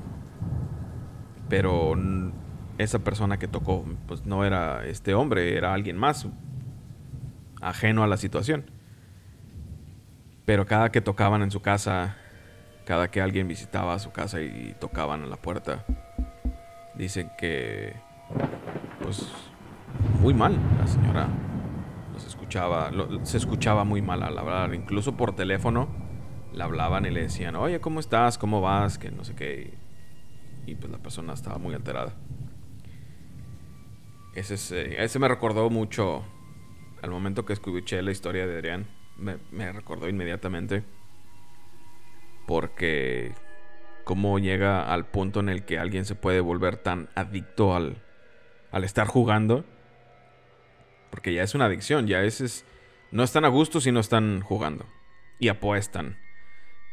pero 1.49 1.95
esa 2.79 2.99
persona 3.01 3.39
que 3.39 3.49
tocó, 3.49 3.85
pues 4.07 4.27
no 4.27 4.45
era 4.45 4.85
este 4.87 5.15
hombre, 5.15 5.57
era 5.57 5.73
alguien 5.73 5.97
más, 5.97 6.27
ajeno 7.61 8.03
a 8.03 8.07
la 8.07 8.17
situación. 8.17 8.71
Pero 10.45 10.67
cada 10.67 10.91
que 10.91 11.01
tocaban 11.01 11.43
en 11.43 11.51
su 11.51 11.61
casa, 11.61 12.17
cada 12.85 13.11
que 13.11 13.21
alguien 13.21 13.49
visitaba 13.49 13.99
su 13.99 14.13
casa 14.13 14.41
y 14.41 14.75
tocaban 14.79 15.23
a 15.23 15.27
la 15.27 15.37
puerta, 15.37 15.85
dicen 16.95 17.31
que, 17.37 17.95
pues, 19.03 19.29
muy 20.21 20.35
mal 20.35 20.59
la 20.79 20.87
señora. 20.87 21.29
Se 23.23 23.37
escuchaba 23.37 23.85
muy 23.85 24.03
mal 24.03 24.23
al 24.23 24.39
hablar, 24.39 24.75
incluso 24.75 25.17
por 25.17 25.35
teléfono. 25.35 26.06
Le 26.57 26.63
hablaban 26.65 27.07
y 27.07 27.11
le 27.11 27.23
decían, 27.23 27.55
oye, 27.55 27.81
¿cómo 27.81 28.01
estás? 28.01 28.37
¿Cómo 28.37 28.61
vas? 28.61 28.99
Que 28.99 29.13
no 29.13 29.23
sé 29.23 29.37
qué 29.37 29.87
y 30.67 30.75
pues 30.75 30.91
la 30.91 30.99
persona 30.99 31.33
estaba 31.33 31.59
muy 31.59 31.75
alterada. 31.75 32.13
Ese, 34.35 35.03
ese 35.03 35.19
me 35.19 35.29
recordó 35.29 35.71
mucho 35.71 36.25
al 37.01 37.11
momento 37.11 37.47
que 37.47 37.53
escuché 37.53 38.03
la 38.03 38.11
historia 38.11 38.47
de 38.47 38.57
Adrián. 38.57 38.87
Me, 39.17 39.73
recordó 39.73 40.09
inmediatamente. 40.09 40.83
Porque 42.47 43.33
cómo 44.05 44.39
llega 44.39 44.93
al 44.93 45.07
punto 45.07 45.41
en 45.41 45.49
el 45.49 45.65
que 45.65 45.79
alguien 45.79 46.05
se 46.05 46.15
puede 46.15 46.41
volver 46.41 46.77
tan 46.77 47.09
adicto 47.15 47.75
al, 47.75 48.03
al 48.73 48.85
estar 48.85 49.07
jugando. 49.07 49.65
Porque 51.11 51.33
ya 51.33 51.45
es 51.45 51.55
una 51.55 51.67
adicción, 51.67 52.07
ya 52.07 52.23
es, 52.23 52.65
no 53.11 53.23
están 53.23 53.45
a 53.45 53.49
gusto 53.49 53.81
si 53.81 53.91
no 53.91 54.01
están 54.01 54.43
jugando. 54.43 54.85
Y 55.39 55.49
apuestan 55.49 56.19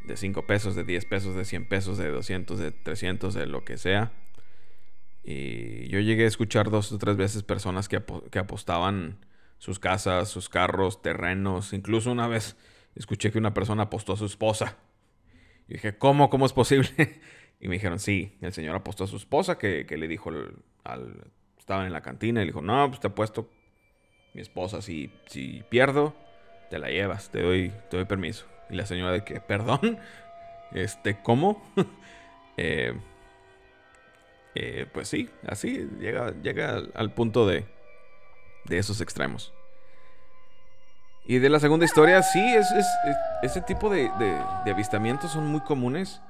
de 0.05 0.17
5 0.17 0.45
pesos, 0.45 0.75
de 0.75 0.83
10 0.83 1.05
pesos, 1.05 1.35
de 1.35 1.45
100 1.45 1.67
pesos, 1.67 1.97
de 1.97 2.09
200, 2.09 2.59
de 2.59 2.71
300, 2.71 3.33
de 3.33 3.45
lo 3.45 3.63
que 3.63 3.77
sea. 3.77 4.11
Y 5.23 5.87
yo 5.87 5.99
llegué 5.99 6.25
a 6.25 6.27
escuchar 6.27 6.69
dos 6.69 6.91
o 6.91 6.97
tres 6.97 7.15
veces 7.15 7.43
personas 7.43 7.87
que, 7.87 7.95
apostaban 7.95 9.25
sus 9.57 9.79
casas, 9.79 10.27
sus 10.27 10.49
carros, 10.49 11.01
terrenos. 11.01 11.71
Incluso 11.71 12.11
una 12.11 12.27
vez 12.27 12.57
escuché 12.95 13.31
que 13.31 13.37
una 13.37 13.53
persona 13.53 13.83
apostó 13.83 14.13
a 14.13 14.17
su 14.17 14.25
esposa. 14.25 14.77
Y 15.69 15.75
dije, 15.75 15.97
¿cómo? 15.97 16.29
¿Cómo 16.29 16.45
es 16.45 16.51
posible? 16.51 16.89
y 17.61 17.69
me 17.69 17.75
dijeron, 17.75 17.99
sí, 17.99 18.37
el 18.41 18.51
señor 18.51 18.75
apostó 18.75 19.05
a 19.05 19.07
su 19.07 19.15
esposa 19.15 19.57
que, 19.57 19.85
le 19.89 20.07
dijo 20.07 20.29
al, 20.83 21.31
Estaban 21.57 21.85
en 21.85 21.93
la 21.93 22.01
cantina 22.01 22.41
y 22.41 22.43
le 22.43 22.51
dijo, 22.51 22.61
no, 22.61 22.89
pues 22.89 22.99
te 22.99 23.07
apuesto 23.07 23.49
mi 24.33 24.41
esposa, 24.41 24.81
si, 24.81 25.13
si 25.27 25.63
pierdo, 25.69 26.13
te 26.69 26.77
la 26.77 26.89
llevas, 26.89 27.29
te 27.31 27.41
doy, 27.41 27.71
te 27.89 27.95
doy 27.95 28.05
permiso. 28.05 28.52
Y 28.73 28.75
la 28.75 28.87
señora 28.87 29.11
de 29.11 29.23
que, 29.23 29.39
perdón, 29.39 29.99
este, 30.73 31.21
¿cómo? 31.21 31.63
Eh, 32.55 32.93
eh, 34.53 34.85
pues 34.93 35.07
sí, 35.07 35.27
así 35.47 35.89
llega, 35.99 36.39
llega 36.43 36.83
al, 36.93 37.11
punto 37.11 37.47
de, 37.47 37.65
de 38.65 38.77
esos 38.77 39.01
extremos. 39.01 39.51
Y 41.25 41.39
de 41.39 41.49
la 41.49 41.59
segunda 41.59 41.85
historia, 41.85 42.21
sí, 42.21 42.39
es, 42.39 42.67
ese 43.41 43.61
tipo 43.61 43.89
de, 43.89 44.11
de, 44.19 44.71
avistamientos 44.71 45.31
son 45.31 45.47
muy 45.47 45.61
comunes. 45.61 46.21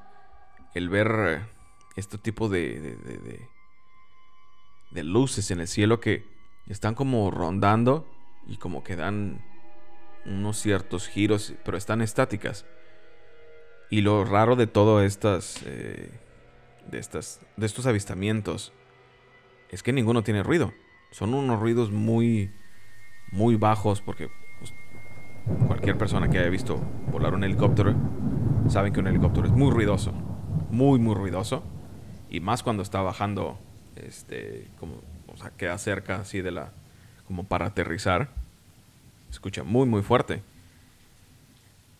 El 0.73 0.88
ver 0.88 1.41
este 1.97 2.17
tipo 2.17 2.47
de, 2.47 2.79
de, 2.79 3.49
de, 4.91 5.03
luces 5.03 5.51
en 5.51 5.60
el 5.60 5.67
cielo 5.67 5.99
que 5.99 6.25
están 6.69 6.95
como 6.95 7.32
rondando 7.32 8.08
y 8.47 8.56
como 8.56 8.82
que 8.82 8.95
dan 8.95 9.43
unos 10.25 10.57
ciertos 10.57 11.07
giros, 11.07 11.53
pero 11.63 11.77
están 11.77 12.01
estáticas. 12.01 12.65
Y 13.89 14.01
lo 14.01 14.25
raro 14.25 14.55
de 14.55 14.67
todo 14.67 15.01
estas, 15.01 15.62
eh, 15.65 16.09
de 16.89 16.99
estas, 16.99 17.41
de 17.57 17.65
estos 17.65 17.86
avistamientos, 17.86 18.73
es 19.69 19.83
que 19.83 19.93
ninguno 19.93 20.23
tiene 20.23 20.43
ruido. 20.43 20.73
Son 21.12 21.33
unos 21.33 21.59
ruidos 21.59 21.91
muy, 21.91 22.51
muy 23.31 23.55
bajos, 23.55 24.01
porque 24.01 24.29
pues, 24.59 24.73
cualquier 25.67 25.97
persona 25.97 26.29
que 26.29 26.39
haya 26.39 26.49
visto 26.49 26.77
volar 27.12 27.33
un 27.33 27.43
helicóptero 27.43 27.93
sabe 28.69 28.91
que 28.91 28.99
un 28.99 29.07
helicóptero 29.07 29.47
es 29.47 29.53
muy 29.53 29.71
ruidoso, 29.71 30.12
muy, 30.71 30.99
muy 30.99 31.15
ruidoso, 31.15 31.63
y 32.29 32.39
más 32.39 32.63
cuando 32.63 32.81
está 32.81 33.01
bajando, 33.01 33.59
este, 33.95 34.71
como, 34.79 35.01
o 35.27 35.38
sea, 35.38 35.51
queda 35.51 35.77
cerca 35.77 36.15
así 36.15 36.41
de 36.41 36.51
la, 36.51 36.71
como 37.27 37.43
para 37.43 37.67
aterrizar 37.67 38.29
escucha 39.34 39.63
muy, 39.63 39.86
muy 39.86 40.02
fuerte. 40.02 40.41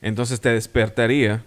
Entonces 0.02 0.41
te 0.41 0.50
despertaría 0.50 1.43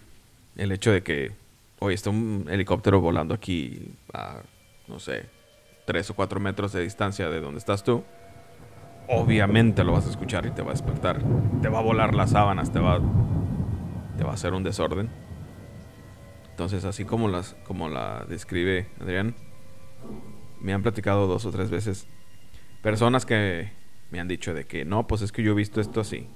el 0.55 0.71
hecho 0.71 0.91
de 0.91 1.03
que, 1.03 1.31
oye, 1.79 1.95
está 1.95 2.09
un 2.09 2.47
helicóptero 2.49 2.99
volando 3.01 3.33
aquí 3.33 3.91
a, 4.13 4.41
no 4.87 4.99
sé, 4.99 5.25
tres 5.85 6.09
o 6.09 6.15
cuatro 6.15 6.39
metros 6.39 6.73
de 6.73 6.81
distancia 6.81 7.29
de 7.29 7.39
donde 7.39 7.59
estás 7.59 7.83
tú. 7.83 8.03
Obviamente 9.07 9.83
lo 9.83 9.93
vas 9.93 10.05
a 10.05 10.09
escuchar 10.09 10.45
y 10.45 10.51
te 10.51 10.61
va 10.61 10.69
a 10.69 10.73
despertar. 10.73 11.21
Te 11.61 11.69
va 11.69 11.79
a 11.79 11.83
volar 11.83 12.13
las 12.13 12.31
sábanas, 12.31 12.71
te 12.71 12.79
va, 12.79 12.99
te 14.17 14.23
va 14.23 14.31
a 14.31 14.33
hacer 14.33 14.53
un 14.53 14.63
desorden. 14.63 15.09
Entonces, 16.49 16.83
así 16.83 17.05
como, 17.05 17.27
las, 17.27 17.55
como 17.65 17.87
la 17.87 18.25
describe 18.27 18.87
Adrián, 18.99 19.35
me 20.59 20.73
han 20.73 20.81
platicado 20.81 21.27
dos 21.27 21.45
o 21.45 21.51
tres 21.51 21.69
veces 21.69 22.07
personas 22.81 23.25
que 23.25 23.76
me 24.11 24.19
han 24.19 24.27
dicho 24.27 24.53
de 24.53 24.65
que 24.65 24.85
no, 24.85 25.07
pues 25.07 25.21
es 25.21 25.31
que 25.31 25.43
yo 25.43 25.51
he 25.51 25.55
visto 25.55 25.81
esto 25.81 26.01
así. 26.01 26.27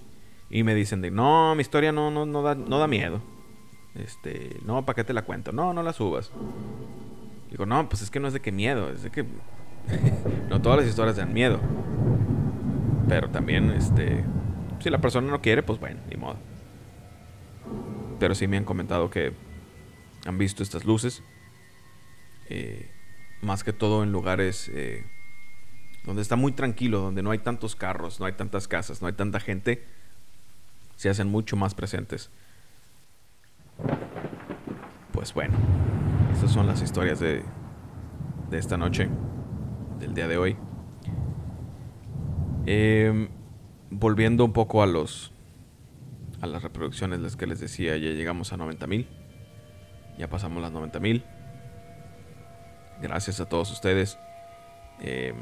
Y 0.50 0.64
me 0.64 0.76
dicen 0.76 1.02
de, 1.02 1.12
no, 1.12 1.56
mi 1.56 1.62
historia 1.62 1.92
no, 1.92 2.12
no, 2.12 2.26
no, 2.26 2.42
da, 2.42 2.56
no 2.56 2.78
da 2.78 2.88
miedo. 2.88 3.22
Este, 3.96 4.58
no, 4.66 4.86
¿para 4.86 4.96
qué 4.96 5.04
te 5.04 5.14
la 5.14 5.24
cuento? 5.24 5.52
No, 5.52 5.74
no 5.74 5.82
la 5.82 5.94
subas. 5.94 6.32
Digo, 7.50 7.66
no, 7.66 7.88
pues 7.88 8.02
es 8.02 8.10
que 8.10 8.20
no 8.20 8.28
es 8.28 8.34
de 8.34 8.42
que 8.42 8.52
miedo, 8.52 8.90
es 8.92 9.04
de 9.04 9.12
que... 9.12 9.26
no 10.50 10.62
todas 10.62 10.80
las 10.80 10.88
historias 10.88 11.18
dan 11.18 11.34
miedo. 11.34 11.60
Pero 13.08 13.30
también, 13.30 13.72
este... 13.72 14.24
Si 14.80 14.90
la 14.90 15.00
persona 15.00 15.30
no 15.30 15.42
quiere, 15.42 15.64
pues 15.64 15.80
bueno, 15.80 16.02
ni 16.10 16.18
modo. 16.18 16.38
Pero 18.20 18.36
sí 18.36 18.48
me 18.48 18.58
han 18.58 18.66
comentado 18.66 19.10
que 19.10 19.34
han 20.26 20.38
visto 20.38 20.64
estas 20.64 20.86
luces. 20.86 21.24
Eh, 22.50 22.90
más 23.42 23.64
que 23.64 23.72
todo 23.72 24.04
en 24.04 24.12
lugares... 24.12 24.70
Eh, 24.74 25.06
donde 26.06 26.22
está 26.22 26.36
muy 26.36 26.52
tranquilo, 26.52 27.00
donde 27.00 27.22
no 27.22 27.32
hay 27.32 27.40
tantos 27.40 27.76
carros, 27.76 28.20
no 28.20 28.26
hay 28.26 28.34
tantas 28.34 28.68
casas, 28.68 29.02
no 29.02 29.08
hay 29.08 29.14
tanta 29.14 29.40
gente, 29.40 29.84
se 30.96 31.10
hacen 31.10 31.28
mucho 31.28 31.56
más 31.56 31.76
presentes. 31.76 32.30
Pues 35.12 35.34
bueno, 35.34 35.56
estas 36.34 36.52
son 36.52 36.68
las 36.68 36.82
historias 36.82 37.20
de, 37.20 37.44
de 38.50 38.58
esta 38.58 38.78
noche, 38.78 39.10
del 40.00 40.14
día 40.14 40.28
de 40.28 40.38
hoy. 40.38 40.58
Em, 42.66 43.30
volviendo 43.90 44.46
un 44.46 44.54
poco 44.54 44.84
a 44.84 44.88
los 44.88 45.32
a 46.42 46.48
las 46.48 46.64
reproducciones 46.64 47.20
las 47.20 47.36
que 47.36 47.46
les 47.46 47.60
decía, 47.60 47.98
ya 47.98 48.10
llegamos 48.10 48.52
a 48.52 48.58
90 48.58 48.88
mil. 48.88 49.08
Ya 50.18 50.28
pasamos 50.28 50.62
las 50.62 50.72
90 50.72 51.00
mil. 51.00 51.24
Gracias 53.00 53.40
a 53.40 53.48
todos 53.48 53.72
ustedes. 53.72 54.18
Eh, 55.02 55.34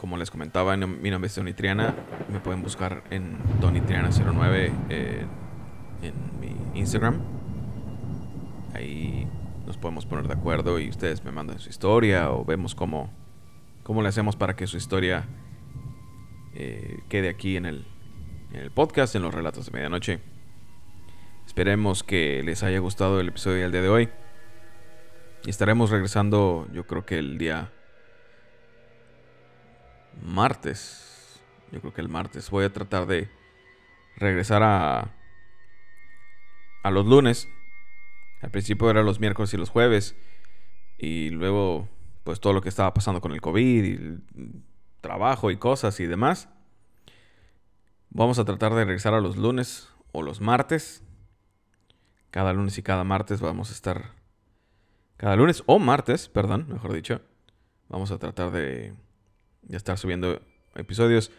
como 0.00 0.16
les 0.16 0.30
comentaba, 0.30 0.74
mi 0.78 1.10
nombre 1.10 1.26
es 1.26 1.34
Tony 1.34 1.52
Triana. 1.52 1.94
Me 2.32 2.40
pueden 2.40 2.62
buscar 2.62 3.04
en 3.10 3.36
Tony 3.60 3.80
Triana09 3.80 4.72
eh, 4.88 5.26
en 6.00 6.14
mi 6.40 6.80
Instagram. 6.80 7.20
Ahí 8.72 9.28
nos 9.66 9.76
podemos 9.76 10.06
poner 10.06 10.26
de 10.26 10.32
acuerdo 10.32 10.78
y 10.78 10.88
ustedes 10.88 11.22
me 11.22 11.32
mandan 11.32 11.58
su 11.58 11.68
historia 11.68 12.30
o 12.30 12.46
vemos 12.46 12.74
cómo, 12.74 13.12
cómo 13.82 14.00
le 14.00 14.08
hacemos 14.08 14.36
para 14.36 14.56
que 14.56 14.66
su 14.66 14.78
historia 14.78 15.28
eh, 16.54 17.00
quede 17.10 17.28
aquí 17.28 17.58
en 17.58 17.66
el, 17.66 17.84
en 18.54 18.60
el 18.60 18.70
podcast, 18.70 19.14
en 19.16 19.20
los 19.20 19.34
relatos 19.34 19.66
de 19.66 19.72
medianoche. 19.72 20.20
Esperemos 21.46 22.02
que 22.02 22.42
les 22.42 22.62
haya 22.62 22.78
gustado 22.78 23.20
el 23.20 23.28
episodio 23.28 23.60
del 23.60 23.72
día 23.72 23.82
de 23.82 23.90
hoy. 23.90 24.08
Y 25.44 25.50
estaremos 25.50 25.90
regresando, 25.90 26.66
yo 26.72 26.86
creo 26.86 27.04
que 27.04 27.18
el 27.18 27.36
día 27.36 27.70
martes. 30.22 31.40
Yo 31.72 31.80
creo 31.80 31.92
que 31.92 32.00
el 32.00 32.08
martes. 32.08 32.50
Voy 32.50 32.64
a 32.64 32.72
tratar 32.72 33.06
de 33.06 33.28
regresar 34.16 34.62
a, 34.62 35.10
a 36.82 36.90
los 36.90 37.06
lunes. 37.06 37.48
Al 38.42 38.50
principio 38.50 38.90
eran 38.90 39.06
los 39.06 39.20
miércoles 39.20 39.52
y 39.54 39.56
los 39.56 39.70
jueves. 39.70 40.16
Y 40.98 41.30
luego, 41.30 41.88
pues 42.24 42.40
todo 42.40 42.52
lo 42.52 42.62
que 42.62 42.68
estaba 42.68 42.92
pasando 42.94 43.20
con 43.20 43.32
el 43.32 43.40
COVID 43.40 43.84
y 43.84 43.92
el 43.92 44.22
trabajo 45.00 45.50
y 45.50 45.56
cosas 45.56 46.00
y 46.00 46.06
demás. 46.06 46.48
Vamos 48.10 48.38
a 48.38 48.44
tratar 48.44 48.74
de 48.74 48.84
regresar 48.84 49.14
a 49.14 49.20
los 49.20 49.36
lunes 49.36 49.88
o 50.12 50.22
los 50.22 50.40
martes. 50.40 51.04
Cada 52.30 52.52
lunes 52.52 52.76
y 52.78 52.82
cada 52.82 53.04
martes 53.04 53.40
vamos 53.40 53.70
a 53.70 53.72
estar. 53.72 54.12
Cada 55.16 55.36
lunes 55.36 55.62
o 55.66 55.78
martes, 55.78 56.28
perdón, 56.28 56.66
mejor 56.68 56.92
dicho. 56.92 57.20
Vamos 57.88 58.10
a 58.10 58.18
tratar 58.18 58.50
de, 58.52 58.94
de 59.62 59.76
estar 59.76 59.98
subiendo 59.98 60.40
episodios. 60.74 61.30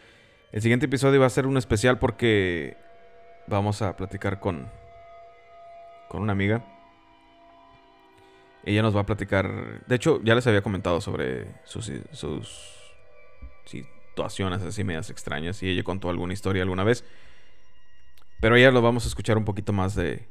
El 0.52 0.62
siguiente 0.62 0.86
episodio 0.86 1.20
va 1.20 1.26
a 1.26 1.30
ser 1.30 1.46
un 1.46 1.56
especial 1.56 1.98
porque 1.98 2.76
vamos 3.46 3.82
a 3.82 3.96
platicar 3.96 4.40
con, 4.40 4.68
con 6.08 6.22
una 6.22 6.32
amiga. 6.32 6.64
Ella 8.64 8.82
nos 8.82 8.94
va 8.94 9.00
a 9.00 9.06
platicar. 9.06 9.84
De 9.86 9.94
hecho, 9.96 10.20
ya 10.22 10.34
les 10.34 10.46
había 10.46 10.62
comentado 10.62 11.00
sobre 11.00 11.60
sus, 11.64 11.90
sus 12.12 12.92
situaciones 13.64 14.62
así 14.62 14.84
medias 14.84 15.10
extrañas. 15.10 15.62
Y 15.62 15.68
ella 15.68 15.82
contó 15.82 16.10
alguna 16.10 16.32
historia 16.32 16.62
alguna 16.62 16.84
vez. 16.84 17.04
Pero 18.40 18.56
ella 18.56 18.70
lo 18.70 18.82
vamos 18.82 19.04
a 19.04 19.08
escuchar 19.08 19.38
un 19.38 19.44
poquito 19.44 19.72
más 19.72 19.94
de, 19.94 20.28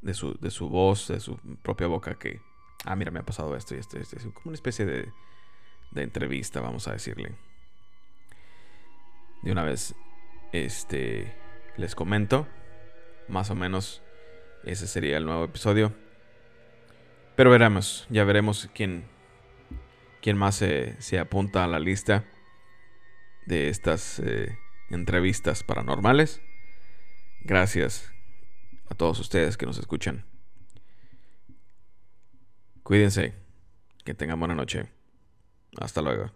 de, 0.00 0.14
su, 0.14 0.34
de 0.38 0.50
su 0.50 0.68
voz, 0.68 1.08
de 1.08 1.18
su 1.18 1.36
propia 1.62 1.86
boca. 1.88 2.14
Que, 2.18 2.40
ah, 2.84 2.94
mira, 2.94 3.10
me 3.10 3.20
ha 3.20 3.24
pasado 3.24 3.56
esto 3.56 3.74
y 3.74 3.78
esto, 3.78 3.98
esto. 3.98 4.16
Como 4.32 4.46
una 4.46 4.54
especie 4.54 4.84
de, 4.84 5.08
de 5.92 6.02
entrevista, 6.02 6.60
vamos 6.60 6.88
a 6.88 6.92
decirle. 6.92 7.34
De 9.42 9.52
una 9.52 9.64
vez, 9.64 9.94
este, 10.52 11.34
les 11.76 11.94
comento. 11.94 12.46
Más 13.28 13.50
o 13.50 13.54
menos, 13.54 14.02
ese 14.64 14.86
sería 14.86 15.16
el 15.16 15.24
nuevo 15.24 15.44
episodio. 15.44 15.92
Pero 17.36 17.50
veremos, 17.50 18.06
ya 18.10 18.24
veremos 18.24 18.68
quién, 18.74 19.04
quién 20.20 20.36
más 20.36 20.56
se, 20.56 21.00
se 21.00 21.18
apunta 21.18 21.64
a 21.64 21.66
la 21.66 21.80
lista 21.80 22.24
de 23.46 23.68
estas 23.68 24.18
eh, 24.20 24.56
entrevistas 24.90 25.62
paranormales. 25.62 26.40
Gracias 27.40 28.12
a 28.88 28.94
todos 28.94 29.18
ustedes 29.18 29.56
que 29.56 29.66
nos 29.66 29.78
escuchan. 29.78 30.24
Cuídense. 32.82 33.34
Que 34.04 34.14
tengan 34.14 34.38
buena 34.38 34.54
noche. 34.54 35.01
Hasta 35.80 36.02
luego. 36.02 36.30